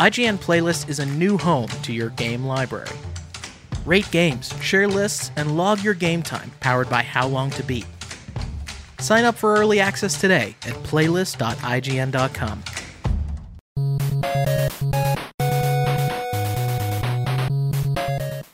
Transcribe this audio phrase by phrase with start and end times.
[0.00, 2.88] IGN Playlist is a new home to your game library.
[3.84, 7.84] Rate games, share lists, and log your game time powered by How Long to Beat.
[8.98, 12.62] Sign up for early access today at playlist.ign.com.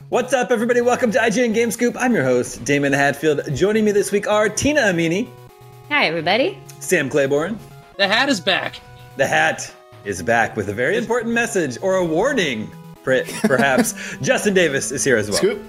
[0.08, 0.80] What's up, everybody?
[0.80, 1.94] Welcome to IGN Game Scoop.
[1.96, 3.54] I'm your host, Damon Hatfield.
[3.54, 5.28] Joining me this week are Tina Amini,
[5.90, 6.58] Hi, everybody.
[6.80, 7.56] Sam Claiborne.
[7.98, 8.80] The hat is back.
[9.16, 9.72] The hat
[10.06, 12.70] is back with a very important message or a warning,
[13.02, 14.16] per- perhaps.
[14.22, 15.38] Justin Davis is here as well.
[15.38, 15.62] Scoop.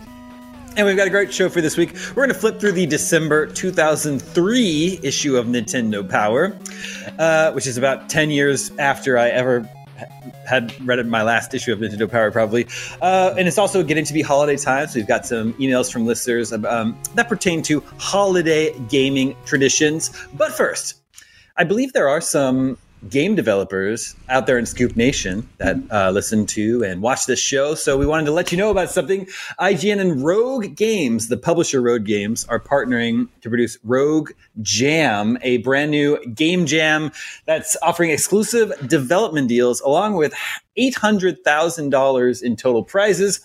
[0.75, 1.93] And we've got a great show for this week.
[2.09, 6.55] We're going to flip through the December 2003 issue of Nintendo Power,
[7.17, 9.67] uh, which is about 10 years after I ever
[10.47, 12.67] had read my last issue of Nintendo Power, probably.
[13.01, 16.05] Uh, and it's also getting to be holiday time, so we've got some emails from
[16.05, 20.11] listeners um, that pertain to holiday gaming traditions.
[20.35, 21.01] But first,
[21.57, 22.77] I believe there are some
[23.09, 27.75] game developers out there in Scoop Nation that uh, listen to and watch this show.
[27.75, 29.27] So we wanted to let you know about something.
[29.59, 34.31] IGN and Rogue Games, the publisher Rogue Games, are partnering to produce Rogue
[34.61, 37.11] Jam, a brand new game jam
[37.45, 40.33] that's offering exclusive development deals along with
[40.77, 43.41] $800,000 in total prizes.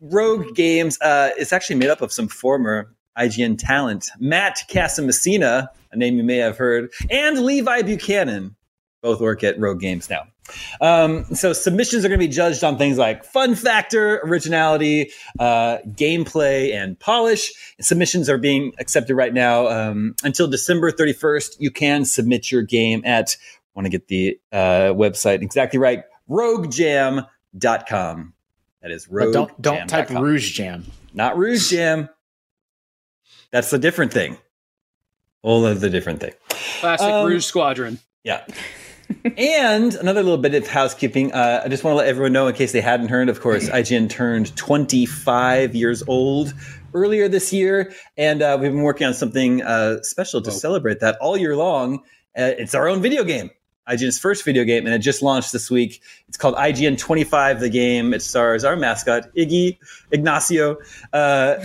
[0.00, 4.10] Rogue Games uh, is actually made up of some former IGN talent.
[4.18, 8.56] Matt Casamassina, a name you may have heard, and Levi Buchanan
[9.04, 10.22] both work at Rogue Games now.
[10.80, 15.78] Um, so submissions are going to be judged on things like fun factor, originality, uh,
[15.88, 17.52] gameplay, and polish.
[17.80, 21.56] Submissions are being accepted right now um, until December 31st.
[21.60, 23.36] You can submit your game at,
[23.74, 27.28] want to get the uh, website exactly right, roguejam.com.
[28.82, 29.88] That is But don't don't roguejam.com.
[29.88, 30.84] type Rouge Jam.
[31.12, 32.08] Not Rouge Jam.
[33.50, 34.38] That's a different thing.
[35.42, 36.32] Whole the different thing.
[36.80, 37.98] Classic Um, Rouge Squadron.
[38.24, 38.44] Yeah.
[39.36, 41.32] And another little bit of housekeeping.
[41.32, 43.68] Uh, I just want to let everyone know, in case they hadn't heard, of course,
[43.70, 46.54] IGN turned 25 years old
[46.92, 47.92] earlier this year.
[48.16, 50.56] And uh, we've been working on something uh, special to Whoa.
[50.56, 51.98] celebrate that all year long.
[52.36, 53.50] Uh, it's our own video game.
[53.88, 56.00] IGN's first video game, and it just launched this week.
[56.28, 58.14] It's called IGN 25, the game.
[58.14, 59.78] It stars our mascot, Iggy
[60.10, 60.78] Ignacio.
[61.12, 61.56] Uh,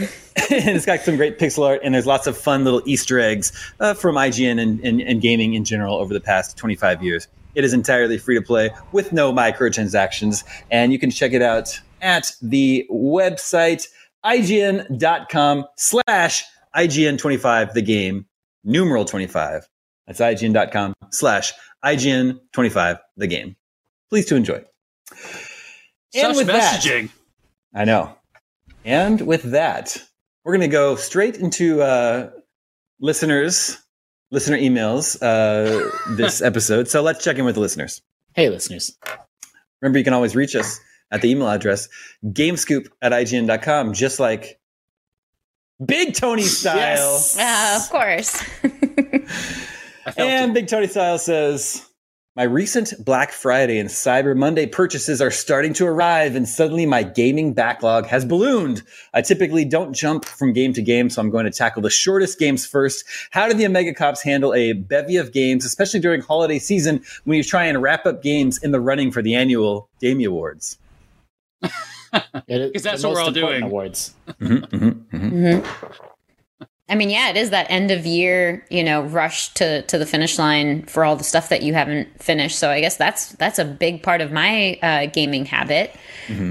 [0.52, 3.52] and it's got some great pixel art, and there's lots of fun little Easter eggs
[3.80, 7.28] uh, from IGN and, and, and gaming in general over the past 25 years.
[7.56, 11.80] It is entirely free to play with no microtransactions, and you can check it out
[12.02, 13.88] at the website
[14.26, 16.44] ign.com slash
[16.76, 18.26] IGN25, the game,
[18.64, 19.68] numeral 25.
[20.10, 21.54] That's ign.com slash
[21.86, 23.56] IGN25, the game.
[24.10, 24.64] Please to enjoy.
[25.12, 25.20] And
[26.14, 27.10] Such with that- messaging.
[27.76, 28.16] I know.
[28.84, 30.02] And with that,
[30.44, 32.32] we're going to go straight into uh,
[33.00, 33.78] listeners,
[34.32, 36.88] listener emails uh, this episode.
[36.88, 38.02] So let's check in with the listeners.
[38.34, 38.98] Hey, listeners.
[39.82, 40.80] Remember, you can always reach us
[41.12, 41.88] at the email address
[42.26, 44.60] gamescoop at ign.com, just like
[45.86, 46.78] Big Tony style.
[46.78, 47.38] Yes.
[47.38, 48.44] Uh, of course.
[50.06, 50.54] I felt And it.
[50.54, 51.88] Big Tony Style says,
[52.36, 57.04] My recent Black Friday and Cyber Monday purchases are starting to arrive, and suddenly my
[57.04, 58.82] gaming backlog has ballooned.
[59.14, 62.40] I typically don't jump from game to game, so I'm going to tackle the shortest
[62.40, 63.06] games first.
[63.32, 67.38] How do the Omega Cops handle a bevy of games, especially during holiday season when
[67.38, 70.78] you try and wrap up games in the running for the annual Gamey Awards?
[72.12, 73.64] Because that's what we're all doing.
[73.64, 74.14] Awards.
[74.28, 76.06] Mm-hmm, mm-hmm, mm-hmm.
[76.90, 80.06] I mean, yeah, it is that end of year, you know, rush to to the
[80.06, 82.58] finish line for all the stuff that you haven't finished.
[82.58, 85.96] So I guess that's that's a big part of my uh, gaming habit.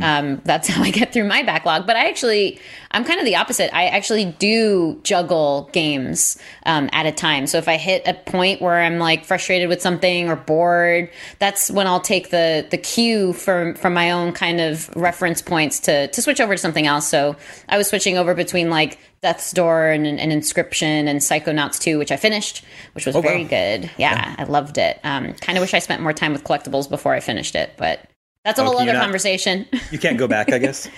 [0.02, 1.86] Um, that's how I get through my backlog.
[1.86, 2.60] But I actually,
[2.90, 3.74] I'm kind of the opposite.
[3.74, 7.46] I actually do juggle games um, at a time.
[7.46, 11.70] So if I hit a point where I'm like frustrated with something or bored, that's
[11.70, 16.08] when I'll take the the cue from from my own kind of reference points to
[16.08, 17.08] to switch over to something else.
[17.08, 17.36] So
[17.68, 22.12] I was switching over between like Death's Door and, and Inscryption and Psychonauts 2, which
[22.12, 22.64] I finished,
[22.94, 23.22] which was Oh, wow.
[23.28, 23.90] very good.
[23.96, 25.00] Yeah, I loved it.
[25.04, 28.00] Um, kind of wish I spent more time with collectibles before I finished it, but
[28.44, 29.66] that's a Oh, whole other not- conversation.
[29.90, 30.88] You can't go back, I guess.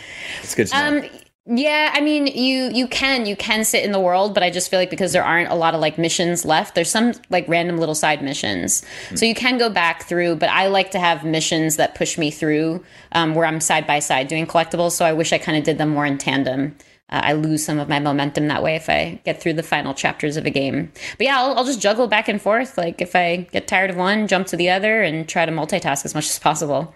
[0.42, 0.70] It's good.
[0.72, 1.02] Um,
[1.46, 4.70] yeah, I mean, you you can you can sit in the world, but I just
[4.70, 7.78] feel like because there aren't a lot of like missions left, there's some like random
[7.78, 8.84] little side missions,
[9.16, 10.36] so you can go back through.
[10.36, 13.98] But I like to have missions that push me through, um, where I'm side by
[14.00, 14.92] side doing collectibles.
[14.92, 16.76] So I wish I kind of did them more in tandem.
[17.10, 19.94] Uh, I lose some of my momentum that way if I get through the final
[19.94, 20.92] chapters of a game.
[21.18, 22.78] But yeah, I'll, I'll just juggle back and forth.
[22.78, 26.04] Like if I get tired of one, jump to the other and try to multitask
[26.04, 26.94] as much as possible.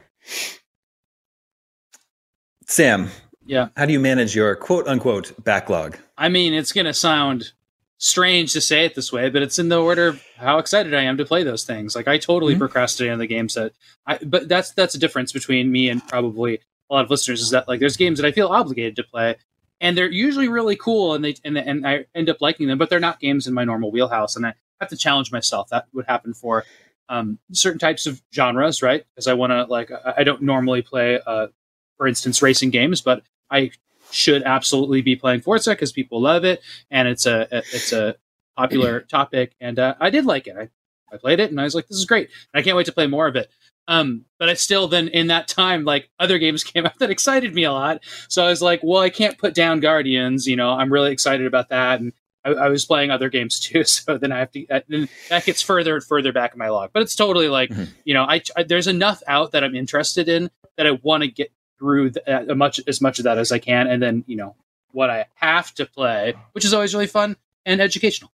[2.67, 3.11] Sam,
[3.45, 3.69] Yeah.
[3.77, 5.99] how do you manage your quote unquote backlog?
[6.17, 7.53] I mean, it's going to sound
[7.99, 11.03] strange to say it this way, but it's in the order of how excited I
[11.03, 11.95] am to play those things.
[11.95, 12.59] Like I totally Mhm.
[12.59, 13.73] procrastinate on the games that
[14.07, 17.51] I, but that's that's a difference between me and probably a lot of listeners is
[17.51, 19.37] that like there's games that I feel obligated to play,
[19.81, 22.91] and they're usually really cool, and they and and I end up liking them, but
[22.91, 25.69] they're not games in my normal wheelhouse, and I have to challenge myself.
[25.71, 26.65] That would happen for
[27.09, 29.05] um, certain types of genres, right?
[29.15, 31.49] Because I want to like I, don't normally play, uh,
[31.97, 33.73] for instance, racing games, but I
[34.11, 38.17] should absolutely be playing Forza because people love it, and it's a, a it's a
[38.57, 40.57] popular topic, and uh, I did like it.
[40.57, 40.69] I,
[41.13, 42.31] I played it, and I was like, this is great.
[42.53, 43.51] And I can't wait to play more of it.
[43.87, 47.55] Um, but I still then in that time, like other games came out that excited
[47.55, 48.03] me a lot.
[48.29, 50.47] So I was like, well, I can't put down Guardians.
[50.47, 52.13] You know, I'm really excited about that, and
[52.45, 53.85] I, I was playing other games too.
[53.85, 54.67] So then I have to.
[54.69, 56.91] Uh, then that gets further and further back in my log.
[56.93, 57.89] But it's totally like, Mhm.
[58.05, 61.29] you know, I, I there's enough out that I'm interested in that I want to
[61.29, 64.25] get through th- uh, as much as much of that as I can, and then
[64.27, 64.55] you know
[64.93, 68.31] what I have to play, which is always really fun and educational.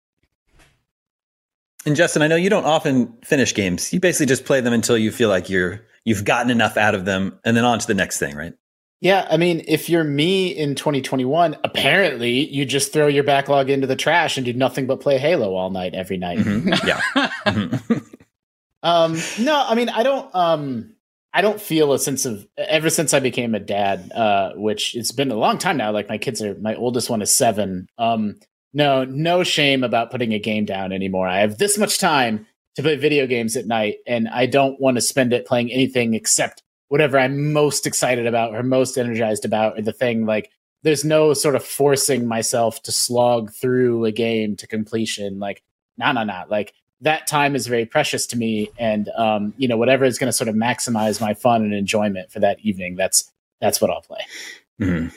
[1.85, 3.93] And Justin, I know you don't often finish games.
[3.93, 7.05] You basically just play them until you feel like you're you've gotten enough out of
[7.05, 8.53] them, and then on to the next thing, right?
[9.01, 13.87] Yeah, I mean, if you're me in 2021, apparently you just throw your backlog into
[13.87, 16.39] the trash and do nothing but play Halo all night every night.
[16.39, 16.85] Mhm.
[16.85, 17.99] Yeah.
[18.81, 20.33] Um, no, I mean, I don't.
[20.33, 20.95] Um,
[21.33, 25.11] I don't feel a sense of ever since I became a dad, uh, which it's
[25.11, 25.91] been a long time now.
[25.91, 27.87] Like my kids are, my oldest one is seven.
[27.97, 28.39] Um,
[28.73, 31.27] no, no shame about putting a game down anymore.
[31.27, 32.45] I have this much time
[32.75, 36.13] to play video games at night, and I don't want to spend it playing anything
[36.13, 40.25] except whatever I'm most excited about or most energized about, or the thing.
[40.25, 40.51] Like,
[40.83, 45.39] there's no sort of forcing myself to slog through a game to completion.
[45.39, 45.61] Like,
[45.97, 46.45] nah, nah, nah.
[46.47, 50.27] Like that time is very precious to me and um, you know whatever is going
[50.27, 53.31] to sort of maximize my fun and enjoyment for that evening that's
[53.61, 54.19] that's what i'll play
[54.81, 55.13] Mhm.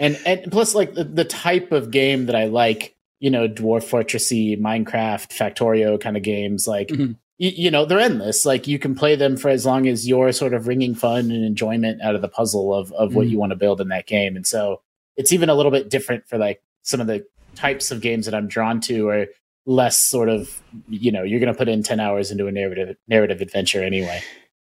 [0.00, 3.88] And and plus like the, the type of game that i like you know dwarf
[3.88, 7.16] fortressy minecraft factorio kind of games like Mhm.
[7.40, 10.32] y- you know they're endless like you can play them for as long as you're
[10.32, 13.30] sort of wringing fun and enjoyment out of the puzzle of of what Mhm.
[13.30, 14.82] you want to build in that game and so
[15.16, 17.24] it's even a little bit different for like some of the
[17.54, 19.26] types of games that i'm drawn to or
[19.68, 22.96] less sort of you know you're going to put in 10 hours into a narrative
[23.08, 24.20] narrative adventure anyway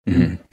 [0.08, 0.38] Mhm.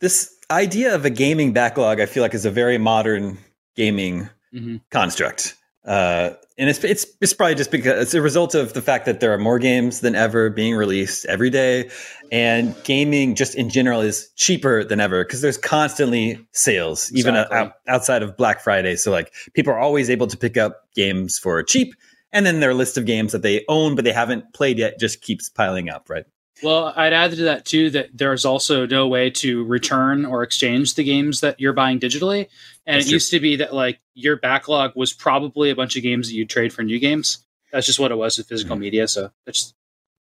[0.00, 3.38] This idea of a gaming backlog, I feel like, is a very modern
[3.76, 4.80] gaming Mhm.
[4.90, 5.54] construct.
[5.84, 9.20] Uh, and it's, it's it's probably just because it's a result of the fact that
[9.20, 11.88] there are more games than ever being released every day,
[12.32, 17.58] and gaming just in general is cheaper than ever because there's constantly sales, even Exactly.
[17.58, 18.96] out, outside of Black Friday.
[18.96, 21.94] So like people are always able to pick up games for cheap,
[22.32, 25.20] and then their list of games that they own but they haven't played yet just
[25.20, 26.24] keeps piling up, right?
[26.62, 30.94] Well, I'd add to that too that there's also no way to return or exchange
[30.94, 32.48] the games that you're buying digitally.
[32.86, 33.14] And That's it true.
[33.16, 36.46] used to be that like your backlog was probably a bunch of games that you
[36.46, 37.44] trade for new games.
[37.72, 38.80] That's just what it was with physical Mhm.
[38.80, 39.08] media.
[39.08, 39.74] So that's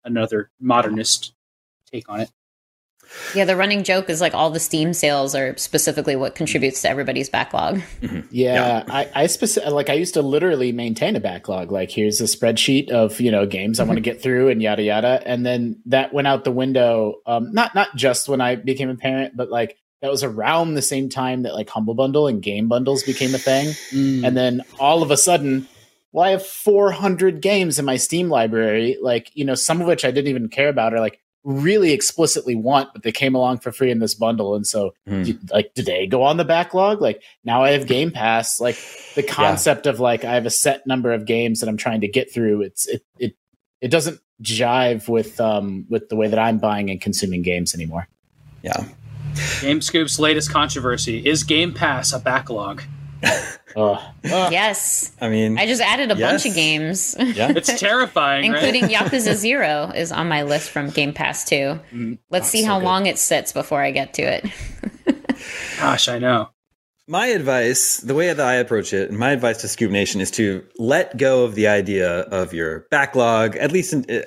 [0.05, 1.34] another modernist
[1.90, 2.31] take on it.
[3.35, 6.88] Yeah, the running joke is like all the Steam sales are specifically what contributes to
[6.88, 7.81] everybody's backlog.
[8.03, 8.20] Mm-hmm.
[8.31, 11.70] yeah, I, I specific like I used to literally maintain a backlog.
[11.70, 14.12] Like, here's a spreadsheet of you know games I want to mm-hmm.
[14.17, 17.17] get through and yada yada, and then that went out the window.
[17.26, 20.82] Um, not not just when I became a parent, but like that was around the
[20.82, 24.26] same time that like Humble Bundle and Game Bundles became a thing, mm.
[24.26, 25.69] and then all of a sudden.
[26.15, 30.05] Well, I have 400 games in my Steam library, like, you know, some of which
[30.05, 33.73] I didn't even care about or like really explicitly want, but they came along for
[33.73, 34.55] free in this bundle.
[34.55, 38.11] And so do- like do they go on the backlog like now i have game
[38.13, 38.77] pass like
[39.17, 42.08] the concept of like i have a set number of games that i'm trying to
[42.08, 43.37] get through it's it it,
[43.81, 48.06] it doesn't jive with um with the way that i'm buying and consuming games anymore
[48.63, 48.84] Yeah.
[49.61, 52.82] Game Scoop's latest controversy is Game Pass a backlog?
[53.76, 53.98] Ugh.
[54.24, 54.52] Ugh.
[54.52, 55.12] Yes.
[55.20, 57.52] I mean, I just added a bunch of games, yeah.
[57.55, 58.84] It's terrifying, including?
[58.84, 61.81] Yakuza Zero is on my list from Game Pass too.
[61.93, 62.19] Mhm.
[62.31, 62.84] Let's Oh, see so how good.
[62.86, 64.44] long it sits before I get to it.
[65.81, 66.50] Gosh, I know.
[67.08, 70.31] My advice, the way that I approach it, and my advice to Scoop Nation is
[70.32, 74.22] to let go of the idea of your backlog, at least in, uh,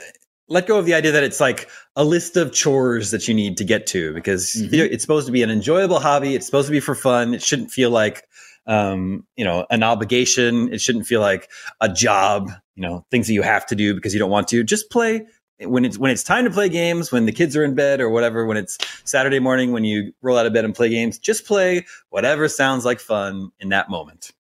[0.49, 3.57] let go of the idea that it's like a list of chores that you need
[3.57, 4.73] to get to because Mhm.
[4.91, 6.35] it's supposed to be an enjoyable hobby.
[6.35, 7.33] It's supposed to be for fun.
[7.33, 8.23] It shouldn't feel like,
[8.67, 10.74] um, you know, an obligation.
[10.74, 11.50] It shouldn't feel like
[11.81, 14.63] a job, you know, things that you have to do because you don't want to.
[14.63, 15.25] Just play
[15.60, 18.10] when it's when it's time to play games, when the kids are in bed or
[18.10, 21.45] whatever, when it's Saturday morning when you roll out of bed and play games, just
[21.45, 24.31] play whatever sounds like fun in that moment.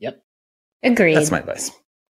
[0.00, 0.22] Yep.
[0.82, 1.14] Agreed.
[1.14, 1.70] That's my advice.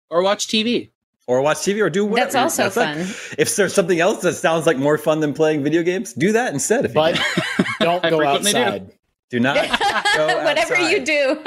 [0.09, 0.89] Or watch TV.
[1.27, 2.31] Or watch TV or do whatever.
[2.31, 2.99] That's also like- fun.
[3.37, 6.53] if there's something else that sounds like more fun than playing video games, do that
[6.53, 6.85] instead.
[6.85, 7.65] If you but can.
[7.79, 8.87] don't go outside.
[8.87, 8.93] do.
[9.45, 11.41] outside do not go Whatever you do.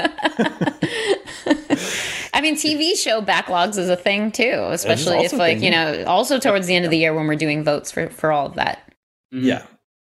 [2.32, 6.38] I mean, TV show backlogs is a thing too, especially if like you know, also
[6.38, 8.92] towards the end of the year when we're doing votes for for all of that.
[9.32, 9.44] Mhm.
[9.44, 9.62] Yeah.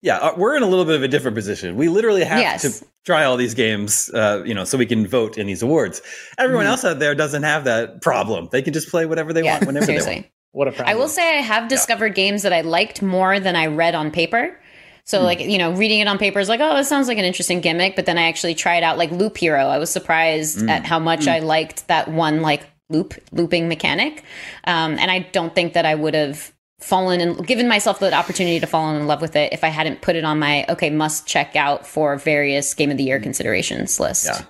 [0.03, 1.75] Yeah, uh, we're in a little bit of a different position.
[1.75, 2.61] We literally have Yes.
[2.79, 6.01] to try all these games, uh, you know, so we can vote in these awards.
[6.39, 6.69] Everyone Mhm.
[6.69, 8.49] else out there doesn't have that problem.
[8.51, 10.25] They can just play whatever they yeah, want whenever they want.
[10.53, 10.89] What a problem.
[10.89, 14.09] I will say I have discovered games that I liked more than I read on
[14.09, 14.59] paper.
[15.03, 15.25] So Hmm.
[15.25, 17.61] like you know, reading it on paper is like, oh, this sounds like an interesting
[17.61, 17.95] gimmick.
[17.95, 19.65] But then I actually tried it out like Loop Hero.
[19.67, 20.69] I was surprised Hmm.
[20.69, 24.23] at how much I liked that one like loop looping mechanic.
[24.65, 28.59] Um, and I don't think that I would have fallen and given myself the opportunity
[28.59, 31.27] to fall in love with it if I hadn't put it on my okay must
[31.27, 34.27] check out for various game of the year considerations list.
[34.27, 34.33] Hmm.
[34.33, 34.45] Yeah.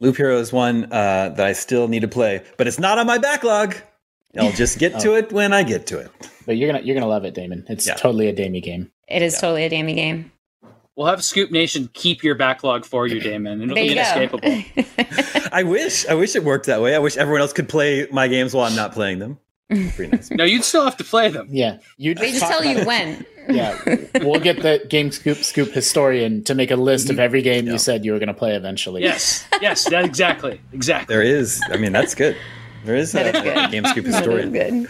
[0.00, 3.06] Loop Hero is one uh, that I still need to play, but it's not on
[3.06, 3.76] my backlog.
[4.38, 6.10] I'll just get to it when I get to it.
[6.46, 7.64] but you're gonna you're gonna love it, Damon.
[7.68, 7.94] It's Yeah.
[7.94, 8.90] totally a Damie game.
[9.10, 10.32] It is totally a Damie game.
[10.96, 13.62] We'll have Scoop Nation keep your backlog for you, Damon.
[13.62, 14.40] It'll There be inescapable.
[15.52, 16.94] I wish, I wish it worked that way.
[16.94, 19.38] I wish everyone else could play my games while I'm not playing them.
[19.68, 20.30] Pretty nice.
[20.30, 21.46] no, you'd still have to play them.
[21.50, 22.86] Yeah, you they just tell you it.
[22.86, 23.24] when.
[23.48, 23.76] Yeah,
[24.20, 27.78] we'll get the Game Scoop Scoop historian to make a list of every game you
[27.78, 29.02] said you were gonna play eventually.
[29.02, 31.12] Yes, yes, that, exactly, exactly.
[31.12, 32.36] There is, I mean, that's good.
[32.84, 34.52] There is a, That is a Game Scoop That is historian.
[34.52, 34.86] good.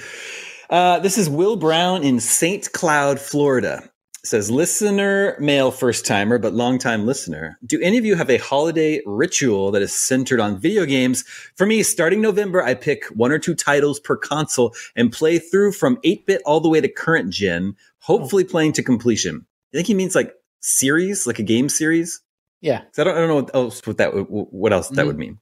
[0.69, 2.71] Uh, this is Will Brown in St.
[2.73, 3.89] Cloud, Florida.
[4.23, 7.59] Says listener, male first timer, but long time listener.
[7.65, 11.23] Do any of you have a holiday ritual that is centered on video games?
[11.57, 15.73] For me, starting November, I pick one or two titles per console and play through
[15.73, 19.47] from 8 bit all the way to current gen, hopefully playing to completion.
[19.73, 22.21] I think he means like series, like a game series.
[22.61, 22.83] yeah.
[22.99, 25.07] I don't, I don't know what else what that what else that Mhm.
[25.07, 25.39] would mean.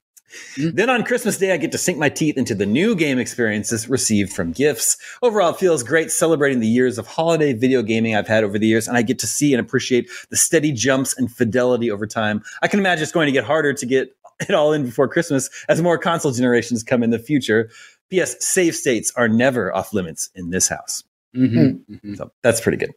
[0.57, 0.75] Mhm.
[0.75, 3.89] Then on Christmas Day, I get to sink my teeth into the new game experiences
[3.89, 4.97] received from gifts.
[5.23, 8.67] Overall, it feels great celebrating the years of holiday video gaming I've had over the
[8.67, 12.43] years, and I get to see and appreciate the steady jumps and fidelity over time.
[12.63, 15.49] I can imagine it's going to get harder to get it all in before Christmas
[15.69, 17.71] as more console generations come in the future.
[18.11, 18.37] P.S.
[18.45, 21.03] Save states are never off limits in this house.
[21.37, 22.17] Mhm, mhm.
[22.17, 22.93] So that's pretty good.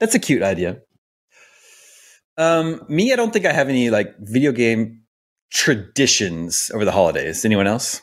[0.00, 0.78] That's a cute idea.
[2.38, 5.02] Um, me, I don't think I have any like video game
[5.50, 7.44] traditions over the holidays.
[7.44, 8.02] Anyone else?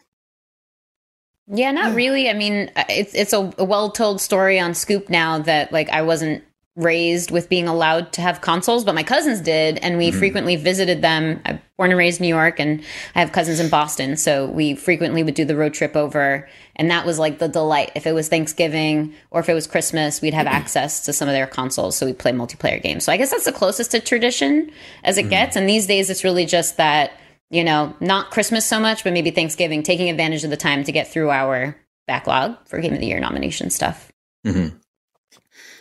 [1.47, 1.95] Yeah, not hmm.
[1.95, 2.29] really.
[2.29, 5.89] I mean, uh, it's it's a, a well told story on Scoop now that like
[5.89, 6.43] I wasn't
[6.75, 10.17] raised with being allowed to have consoles, but my cousins did, and we mm-hmm.
[10.17, 11.39] frequently visited them.
[11.45, 12.83] I'm born and raised in New York, and
[13.13, 16.89] I have cousins in Boston, so we frequently would do the road trip over, and
[16.89, 17.91] that was like the delight.
[17.93, 20.55] If it was Thanksgiving or if it was Christmas, we'd have mm-hmm.
[20.55, 23.03] access to some of their consoles, so we'd play multiplayer games.
[23.03, 24.71] So I guess that's the closest to tradition
[25.03, 25.29] as it mm-hmm.
[25.29, 25.55] gets.
[25.55, 27.11] And these days, it's really just that
[27.53, 30.91] you know, not Christmas so much, but maybe Thanksgiving, taking advantage of the time to
[30.91, 31.75] get through our
[32.07, 34.11] backlog for Game of the Year nomination stuff.
[34.45, 34.75] Mm-hmm.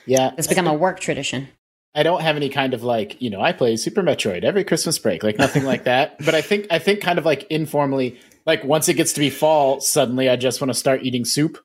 [0.07, 0.33] Yeah.
[0.37, 1.49] It's become a work tradition.
[1.95, 4.99] I don't have any kind of like, you know, I play Super Metroid every Christmas
[4.99, 6.17] break, like nothing like that.
[6.25, 9.31] But I think I think kind of like informally, like once it gets to be
[9.31, 11.59] fall, suddenly I just want to start eating soup.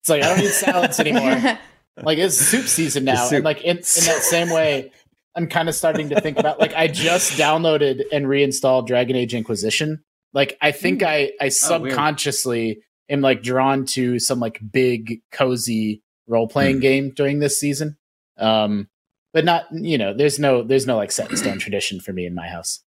[0.00, 1.58] It's like I don't eat salads anymore.
[2.02, 3.26] Like it's soup season now.
[3.26, 3.36] soup.
[3.36, 4.90] And like in, in that same way,
[5.36, 9.34] I'm kind of starting to think about like I just downloaded and reinstalled Dragon Age
[9.34, 10.02] Inquisition.
[10.32, 16.48] Like I think I I subconsciously am like drawn to some like big cozy role
[16.48, 16.80] playing Hmm.
[16.82, 17.96] game during this season.
[18.38, 18.88] Um
[19.32, 22.26] but not you know, there's no there's no like set in stone tradition for me
[22.26, 22.82] in my house.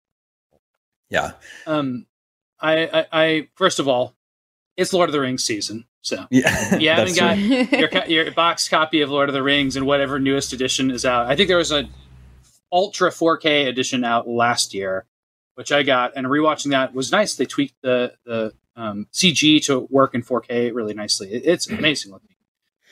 [1.09, 1.31] Yeah.
[1.67, 2.05] Um,
[2.59, 4.15] I, I, I first of all,
[4.77, 6.77] it's Lord of the Rings season, so Yeah.
[6.77, 10.53] you haven't got your your box copy of Lord of the Rings and whatever newest
[10.53, 11.27] edition is out.
[11.27, 11.87] I think there was a
[12.73, 15.05] Ultra 4K edition out last year,
[15.55, 17.35] which I got, and rewatching that was nice.
[17.35, 21.31] They tweaked the the um, CG to work in 4K really nicely.
[21.31, 22.29] It, it's amazing looking.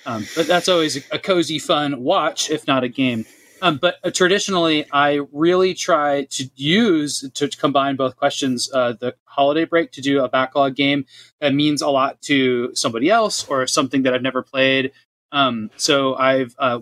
[0.05, 3.25] Um, but that's always a, a cozy, fun watch, if not a game.
[3.61, 8.71] Um, but uh, traditionally, I really try to use to combine both questions.
[8.73, 11.05] Uh, the holiday break to do a backlog game
[11.39, 14.91] that means a lot to somebody else or something that I've never played.
[15.31, 16.79] Um, so I've uh,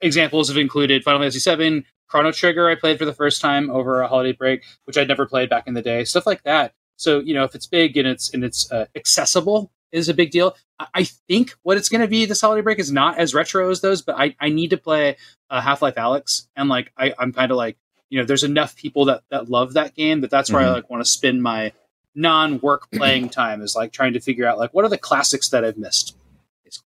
[0.00, 2.68] examples have included Final Fantasy VII, Chrono Trigger.
[2.68, 5.66] I played for the first time over a holiday break, which I'd never played back
[5.66, 6.04] in the day.
[6.04, 6.72] Stuff like that.
[6.96, 10.30] So you know, if it's big and it's and it's uh, accessible, is a big
[10.30, 10.56] deal.
[10.78, 13.70] I, I think what it's going to be this holiday break is not as retro
[13.70, 15.16] as those, but I, I need to play
[15.50, 17.76] uh, Half Life Alyx, and like I, I'm kind of like
[18.10, 20.72] you know, there's enough people that that love that game that that's where I Mhm.
[20.72, 21.72] like want to spend my
[22.14, 25.64] non-work playing time is like trying to figure out like what are the classics that
[25.64, 26.16] I've missed.
[26.64, 26.86] Basically.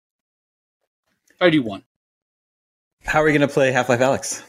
[1.41, 1.83] I do one.
[3.03, 4.43] How are we going to play Half Life Alyx?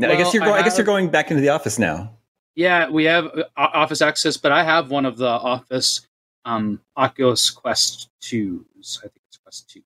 [0.00, 0.60] Now, I guess you're I going.
[0.60, 2.12] I, guess you're going back into the office now.
[2.54, 6.06] Yeah, we have uh, Office access, but I have one of the Office
[6.44, 8.98] um, Oculus Quest twos.
[9.00, 9.82] I think it's Quest two.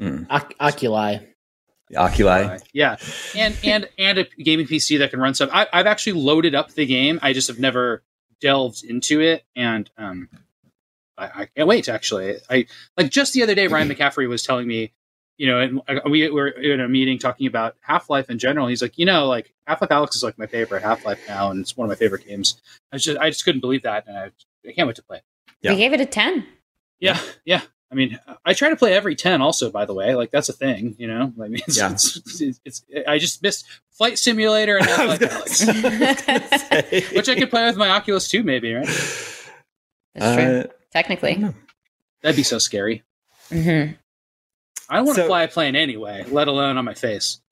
[0.00, 0.26] Mm.
[0.30, 1.20] Oc- Oculi.
[1.96, 2.58] Oculi.
[2.72, 2.96] Yeah,
[3.34, 5.50] and and and a gaming PC that can run stuff.
[5.52, 7.18] I, I've actually loaded up the game.
[7.22, 8.02] I just have never
[8.40, 10.28] delved into it, and um,
[11.16, 11.88] I, I can't wait.
[11.88, 14.92] Actually, I like just the other day, Ryan McCaffrey was telling me,
[15.38, 18.66] you know, and uh, we were in a meeting talking about Half Life in general.
[18.66, 21.50] He's like, you know, like Half Life Alyx is like my favorite Half Life now,
[21.50, 22.60] and it's one of my favorite games.
[22.92, 24.30] I just I just couldn't believe that, and I,
[24.68, 25.18] I can't wait to play.
[25.18, 25.24] it.
[25.62, 25.72] Yeah.
[25.72, 26.46] We gave it a 10.
[27.00, 27.60] Yeah, yeah.
[27.90, 29.40] I mean, I try to play every ten.
[29.40, 30.96] Also, by the way, like that's a thing.
[30.98, 31.92] You know, I mean, it's, Yeah.
[31.92, 36.58] it's, it's, it's I just missed Flight Simulator and I Half-Life Alyx, I was gonna
[36.58, 37.04] say.
[37.16, 38.74] which I could play with my Oculus too, maybe.
[38.74, 38.86] Right?
[40.14, 40.58] That's true.
[40.60, 41.44] Uh, Technically.
[42.22, 43.04] That'd be so scary.
[43.50, 43.92] hmm
[44.88, 47.40] I don't want to So- fly a plane anyway, let alone on my face.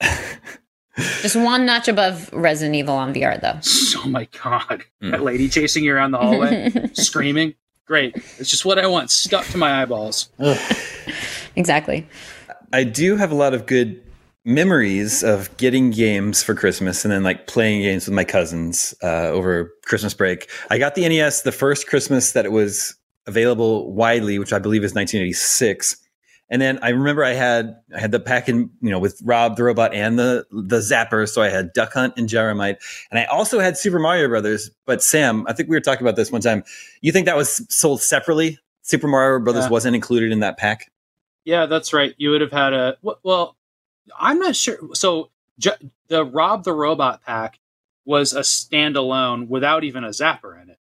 [1.23, 3.59] Just one notch above Resident Evil on VR, though.
[4.05, 5.13] Oh my god, Mm.
[5.13, 7.55] that lady chasing you around the hallway, screaming.
[7.87, 10.29] Great, it's just what I want, stuck to my eyeballs.
[11.57, 12.07] Exactly.
[12.73, 14.03] I do have a lot of good
[14.45, 19.29] memories of getting games for Christmas and then like playing games with my cousins uh,
[19.29, 20.51] over Christmas break.
[20.71, 22.95] I got the NES the first Christmas that it was
[23.27, 25.97] available widely, which I believe is 1986.
[26.51, 29.57] And then I remember I had I had the pack in you know with Rob
[29.57, 32.77] the robot and the the Zapper, so I had Duck Hunt and Gyromite,
[33.11, 34.71] and I also had Super Mario Brothers.
[34.87, 36.63] But Sam, I think we were talking about this one time.
[37.01, 38.59] You think that was sold separately?
[38.83, 39.71] Super Mario Brothers Yeah.
[39.71, 40.91] wasn't included in that pack.
[41.47, 42.15] Yeah, that's right.
[42.19, 43.57] You would have had a well.
[44.21, 44.77] I'm not sure.
[44.93, 45.31] So
[46.09, 47.59] the Rob the Robot pack
[48.05, 50.79] was a standalone without even a Zapper in it.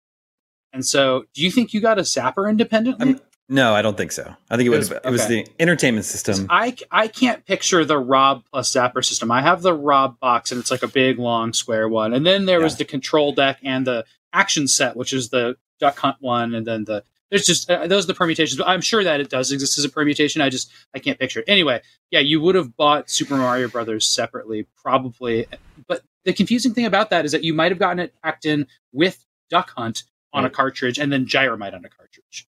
[0.73, 3.07] And so, do you think you got a Zapper independently?
[3.11, 4.35] I'm- No, I don't think so.
[4.51, 6.47] I think it, It was it was the entertainment system.
[6.49, 9.31] I, I can't picture the Rob plus Zapper system.
[9.31, 12.15] I have the Rob box, and it's like a big, long, square one.
[12.15, 15.99] And then there was the control deck and the action set, which is the Duck
[15.99, 16.55] Hunt one.
[16.55, 18.59] And then the there's just uh, those are the permutations.
[18.59, 20.41] But I'm sure that it does exist as a permutation.
[20.41, 21.47] I just I can't picture it.
[21.49, 25.47] Anyway, yeah, you would have bought Super Mario Brothers separately, probably.
[25.89, 28.67] But the confusing thing about that is that you might have gotten it packed in
[28.93, 32.47] with Duck Hunt on a cartridge and then Gyromite on a cartridge.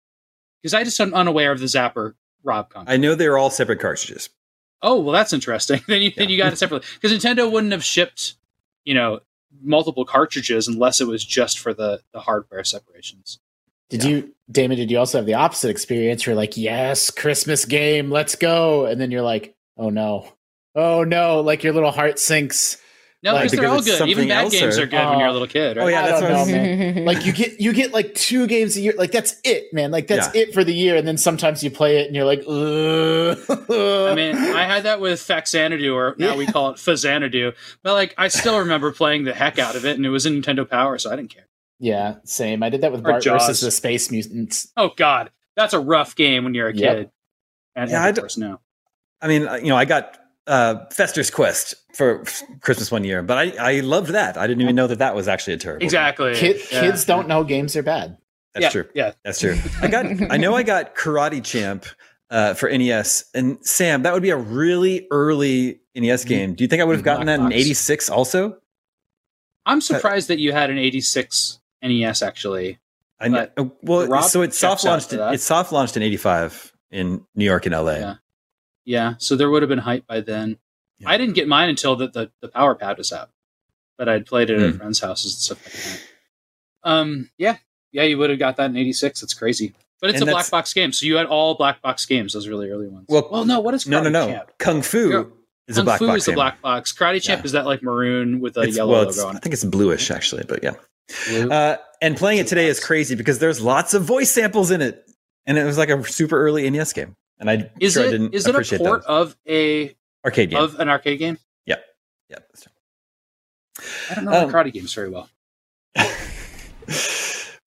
[0.62, 2.92] Because I just am unaware of the Zapper Rob combo.
[2.92, 4.30] I know they're all separate cartridges.
[4.82, 5.82] Oh well, that's interesting.
[5.88, 8.36] then you then you got it separately because Nintendo wouldn't have shipped,
[8.86, 9.20] you know,
[9.62, 13.40] multiple cartridges unless it was just for the the hardware separations.
[13.90, 14.10] Did Yeah.
[14.10, 14.78] you, Damon?
[14.78, 16.26] Did you also have the opposite experience?
[16.26, 20.32] You're like, yes, Christmas game, let's go, and then you're like, oh no,
[20.76, 22.78] oh no, like your little heart sinks.
[23.24, 24.10] No, Like, because they're because all good.
[24.10, 25.34] Even bad games or- are good when you're a Oh.
[25.34, 25.84] little kid, right?
[25.84, 26.52] Oh, yeah, that's don't what I know, was-
[26.96, 27.06] man.
[27.12, 28.94] like you get you get like two games a year.
[28.96, 29.90] Like that's it, man.
[29.90, 30.42] Like that's Yeah.
[30.44, 30.96] it for the year.
[30.96, 33.38] And then sometimes you play it and you're like, Ugh.
[33.50, 37.56] I mean, I had that with Faxanadu, or now we call it Fazanadu.
[37.84, 40.40] But like, I still remember playing the heck out of it, and it was in
[40.42, 41.48] Nintendo Power, so I didn't care.
[41.80, 42.62] yeah, same.
[42.64, 43.48] I did that with Or Bart Jaws.
[43.48, 44.72] versus the Space Mutants.
[44.78, 46.96] Oh God, that's a rough game when you're a Yep.
[46.98, 47.10] kid.
[47.76, 48.60] And Yeah, and I of d- course, no.
[49.22, 52.24] I mean, uh, you know, I got uh, Fester's Quest for
[52.62, 54.38] Christmas one year, but I, I loved that.
[54.38, 55.84] I didn't even know that that was actually a terrible.
[55.84, 56.36] Exactly.
[56.36, 56.82] Kid, Yeah.
[56.82, 58.18] Kids don't know games are bad.
[58.54, 58.90] That's yeah, true.
[58.96, 59.12] Yeah.
[59.24, 59.58] That's true.
[59.82, 60.06] I got.
[60.32, 61.86] I know I got Karate Champ
[62.30, 66.56] uh, for NES, and Sam, that would be a really early NES game.
[66.56, 68.58] Do you think I would have gotten that in '86 also?
[69.66, 72.80] I'm surprised that you had an 86 NES actually.
[73.20, 73.48] I know.
[73.58, 75.14] Uh, well, Rob so it soft launched.
[75.14, 77.92] In, it soft launched in '85 in New York and LA.
[77.92, 78.16] Yeah.
[78.88, 80.58] Yeah, so there would have been hype by then.
[81.00, 81.10] Yeah.
[81.10, 83.30] I didn't get mine until the, the, the Power Pad was out,
[83.98, 84.78] but I'd played it at Hmm.
[84.78, 86.90] friends' houses and stuff like that.
[86.90, 87.58] Um, yeah,
[87.92, 89.24] yeah, you would have got that in '86.
[89.24, 92.06] It's crazy, but it's And a black box game, so you had all black box
[92.06, 93.08] games, those really early ones.
[93.10, 93.90] Well- well, no, what is it?
[93.90, 94.28] No, no, Karate no.
[94.28, 94.52] Champ?
[94.58, 95.32] Kung Fu
[95.68, 96.94] is Kung a black Fu box is the black box.
[96.94, 97.46] Karate Champ Yeah.
[97.46, 100.10] is that like maroon with a It's- yellow well, logo on I think it's bluish
[100.12, 100.76] actually, but yeah.
[101.52, 105.06] Uh, and playing it today is crazy because there's lots of voice samples in it,
[105.46, 107.16] and it was like a super early NES game.
[107.40, 109.10] And I is sure I it didn't is it a appreciate port that.
[109.10, 109.96] of a
[110.26, 110.60] arcade game.
[110.60, 111.38] of an arcade game?
[111.66, 112.72] yeah, true.
[114.12, 115.30] I don't know Um, the karate games very well.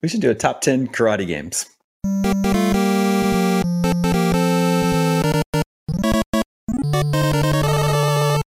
[0.02, 1.64] we should do a top 10 karate games.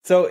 [0.04, 0.30] So,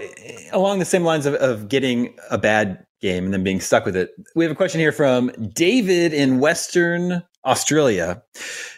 [0.52, 3.96] along the same lines of, of getting a bad game and then being stuck with
[3.96, 8.22] it, we have a question here from David in Western Australia.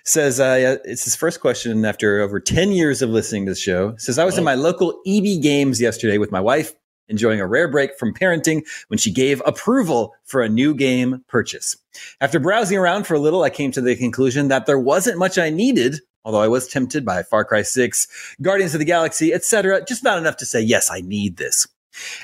[0.05, 3.95] Says uh, it's his first question after over 10 years of listening to the show.
[3.99, 6.73] Says, I was in my local EB Games yesterday with my wife,
[7.09, 11.77] enjoying a rare break from parenting when she gave approval for a new game purchase.
[12.21, 15.39] After browsing around for a little, I came to the conclusion that there wasn't much
[15.39, 19.85] I needed, although I was tempted by Far Cry 6, Guardians of the Galaxy, etc.,
[19.85, 21.67] just not enough to say, yes, I need this.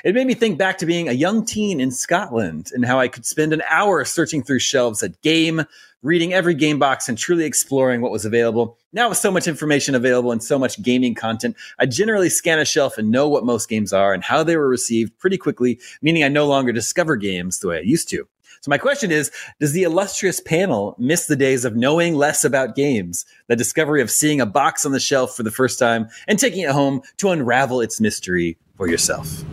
[0.03, 3.07] It made me think back to being a young teen in Scotland and how I
[3.07, 5.63] could spend an hour searching through shelves at game,
[6.01, 8.77] reading every game box and truly exploring what was available.
[8.93, 12.65] Now with so much information available and so much gaming content, I generally scan a
[12.65, 16.23] shelf and know what most games are and how they were received pretty quickly, meaning
[16.23, 18.27] I no longer discover games the way I used to.
[18.61, 22.75] So my question is, does the illustrious panel miss the days of knowing less about
[22.75, 26.37] games, the discovery of seeing a box on the shelf for the first time and
[26.37, 29.43] taking it home to unravel its mystery for yourself?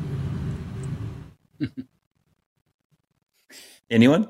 [3.90, 4.28] Anyone?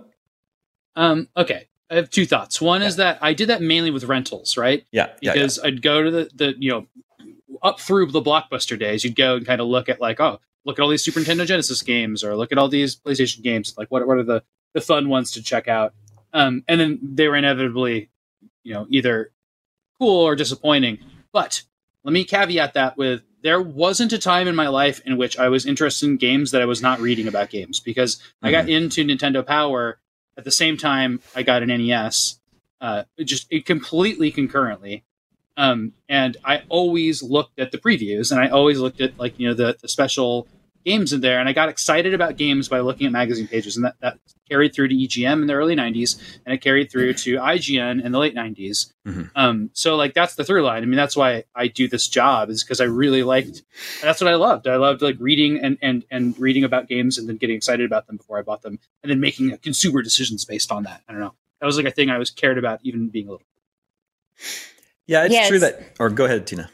[0.95, 1.69] Um, okay.
[1.91, 2.61] I have two thoughts.
[2.61, 4.85] One is that I did that mainly with rentals, right?
[4.91, 5.11] Yeah.
[5.21, 6.87] yeah, Because I'd go to the, the, you know,
[7.63, 10.79] up through the blockbuster days, you'd go and kind of look at like, oh, look
[10.79, 13.75] at all these Super Nintendo Genesis games, or look at all these PlayStation games.
[13.79, 14.43] Like, what what are the
[14.75, 15.95] the fun ones to check out?
[16.33, 18.11] Um, and then they were inevitably,
[18.63, 19.31] you know, either
[19.99, 20.99] cool or disappointing.
[21.33, 21.63] But
[22.05, 25.49] let me caveat that with there wasn't a time in my life in which I
[25.49, 28.47] was interested in games that I was not reading about games because mm-hmm.
[28.47, 29.99] I got into Nintendo Power
[30.37, 32.39] at the same time I got an NES,
[32.81, 35.05] uh, just it completely concurrently.
[35.57, 39.49] Um, and I always looked at the previews and I always looked at like, you
[39.49, 40.47] know, the, the special
[40.87, 41.41] games in there.
[41.41, 43.77] And I got excited about games by looking at magazine pages.
[43.77, 44.19] And that, that
[44.49, 48.13] carried through to EGM in the early 90s and it carried through to IGN in
[48.13, 48.93] the late 90s.
[49.05, 49.23] Mm-hmm.
[49.35, 50.83] Um, so, like, that's the through line.
[50.83, 53.63] I mean, that's why I do this job is because I really liked,
[54.01, 54.69] that's what I loved.
[54.69, 58.07] I loved like reading and, and, and reading about games and then getting excited about
[58.07, 61.03] them before I bought them and then making consumer decisions based on that.
[61.09, 61.35] I don't know.
[61.61, 63.47] That was like a thing I was cared about even being a little.
[65.07, 65.97] Yeah, it's yeah, true it's, that.
[65.99, 66.71] Or go ahead, Tina.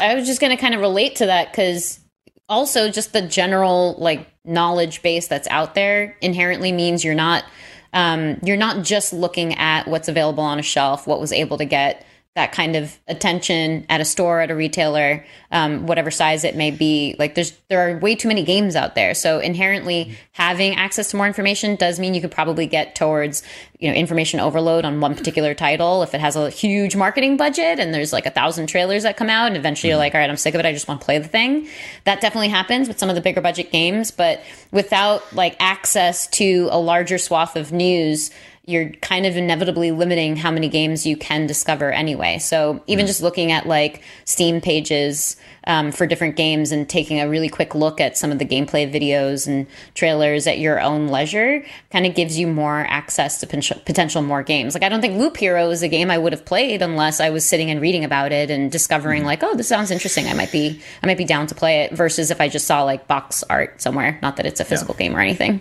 [0.00, 2.00] I was just going to kind of relate to that because
[2.48, 7.44] also just the general like knowledge base that's out there inherently means you're not
[7.92, 11.64] um, you're not just looking at what's available on a shelf, what was able to
[11.64, 16.56] get that kind of attention at a store at a retailer um, whatever size it
[16.56, 17.14] may be.
[17.16, 19.14] Like there's there are way too many games out there.
[19.14, 23.44] So inherently having access to more information does mean you could probably get towards
[23.78, 27.78] you know information overload on one particular title if it has a huge marketing budget
[27.78, 30.00] and there's like a thousand trailers that come out and eventually you're mm-hmm.
[30.00, 30.66] like all right i'm sick of it.
[30.66, 31.68] I just want to play the thing.
[32.02, 34.42] That definitely happens with some of the bigger budget games but
[34.72, 38.32] without like access to a larger swath of news
[38.66, 42.38] you're kind of inevitably limiting how many games you can discover anyway.
[42.38, 43.08] So even mm.
[43.08, 47.74] just looking at like Steam pages um, for different games and taking a really quick
[47.74, 52.14] look at some of the gameplay videos and trailers at your own leisure kind of
[52.14, 54.72] gives you more access to potential, potential more games.
[54.72, 57.28] Like I don't think Loop Hero is a game I would have played unless I
[57.28, 59.26] was sitting and reading about it and discovering mm.
[59.26, 60.26] like, oh, this sounds interesting.
[60.26, 62.82] I might be I might be down to play it versus if I just saw
[62.84, 64.18] like box art somewhere.
[64.22, 65.08] Not that it's a physical yeah.
[65.08, 65.60] game or anything.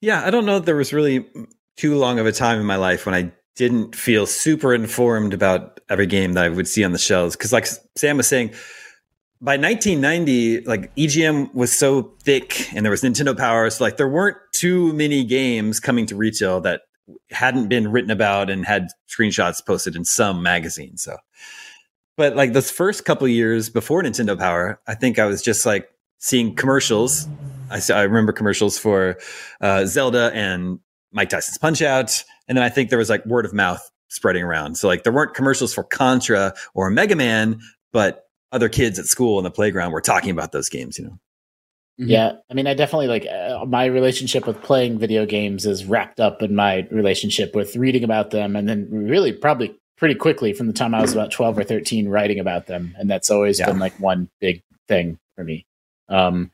[0.00, 1.26] Yeah, I don't know that there was really
[1.76, 5.80] too long of a time in my life when I didn't feel super informed about
[5.88, 7.36] every game that I would see on the shelves.
[7.36, 8.50] Because, like Sam was saying,
[9.40, 14.08] by 1990, like EGM was so thick and there was Nintendo Power, so like there
[14.08, 16.82] weren't too many games coming to retail that
[17.30, 20.96] hadn't been written about and had screenshots posted in some magazine.
[20.96, 21.16] So,
[22.16, 25.88] but like those first couple years before Nintendo Power, I think I was just like
[26.18, 27.28] seeing commercials
[27.70, 29.18] I, I remember commercials for
[29.60, 30.80] uh, Zelda and
[31.12, 34.42] Mike Tyson's Punch Out, and then I think there was like word of mouth spreading
[34.42, 34.76] around.
[34.76, 37.60] So like there weren't commercials for Contra or Mega Man,
[37.92, 40.98] but other kids at school in the playground were talking about those games.
[40.98, 41.18] You know.
[42.00, 42.10] Mm-hmm.
[42.10, 46.20] Yeah, I mean, I definitely like uh, my relationship with playing video games is wrapped
[46.20, 50.66] up in my relationship with reading about them, and then really probably pretty quickly from
[50.66, 53.66] the time I was about twelve or thirteen writing about them, and that's always yeah.
[53.66, 55.64] been like one big thing for me.
[56.10, 56.50] Um,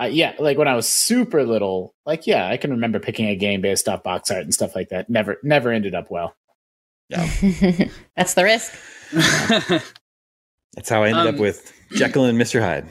[0.00, 3.36] uh, yeah, like when I was super little, like yeah, I can remember picking a
[3.36, 5.08] game based off box art and stuff like that.
[5.08, 6.34] Never, never ended up well.
[7.08, 7.26] Yeah,
[8.16, 8.76] that's the risk.
[9.12, 12.60] that's how I ended um, up with Jekyll and Mr.
[12.60, 12.86] Hyde.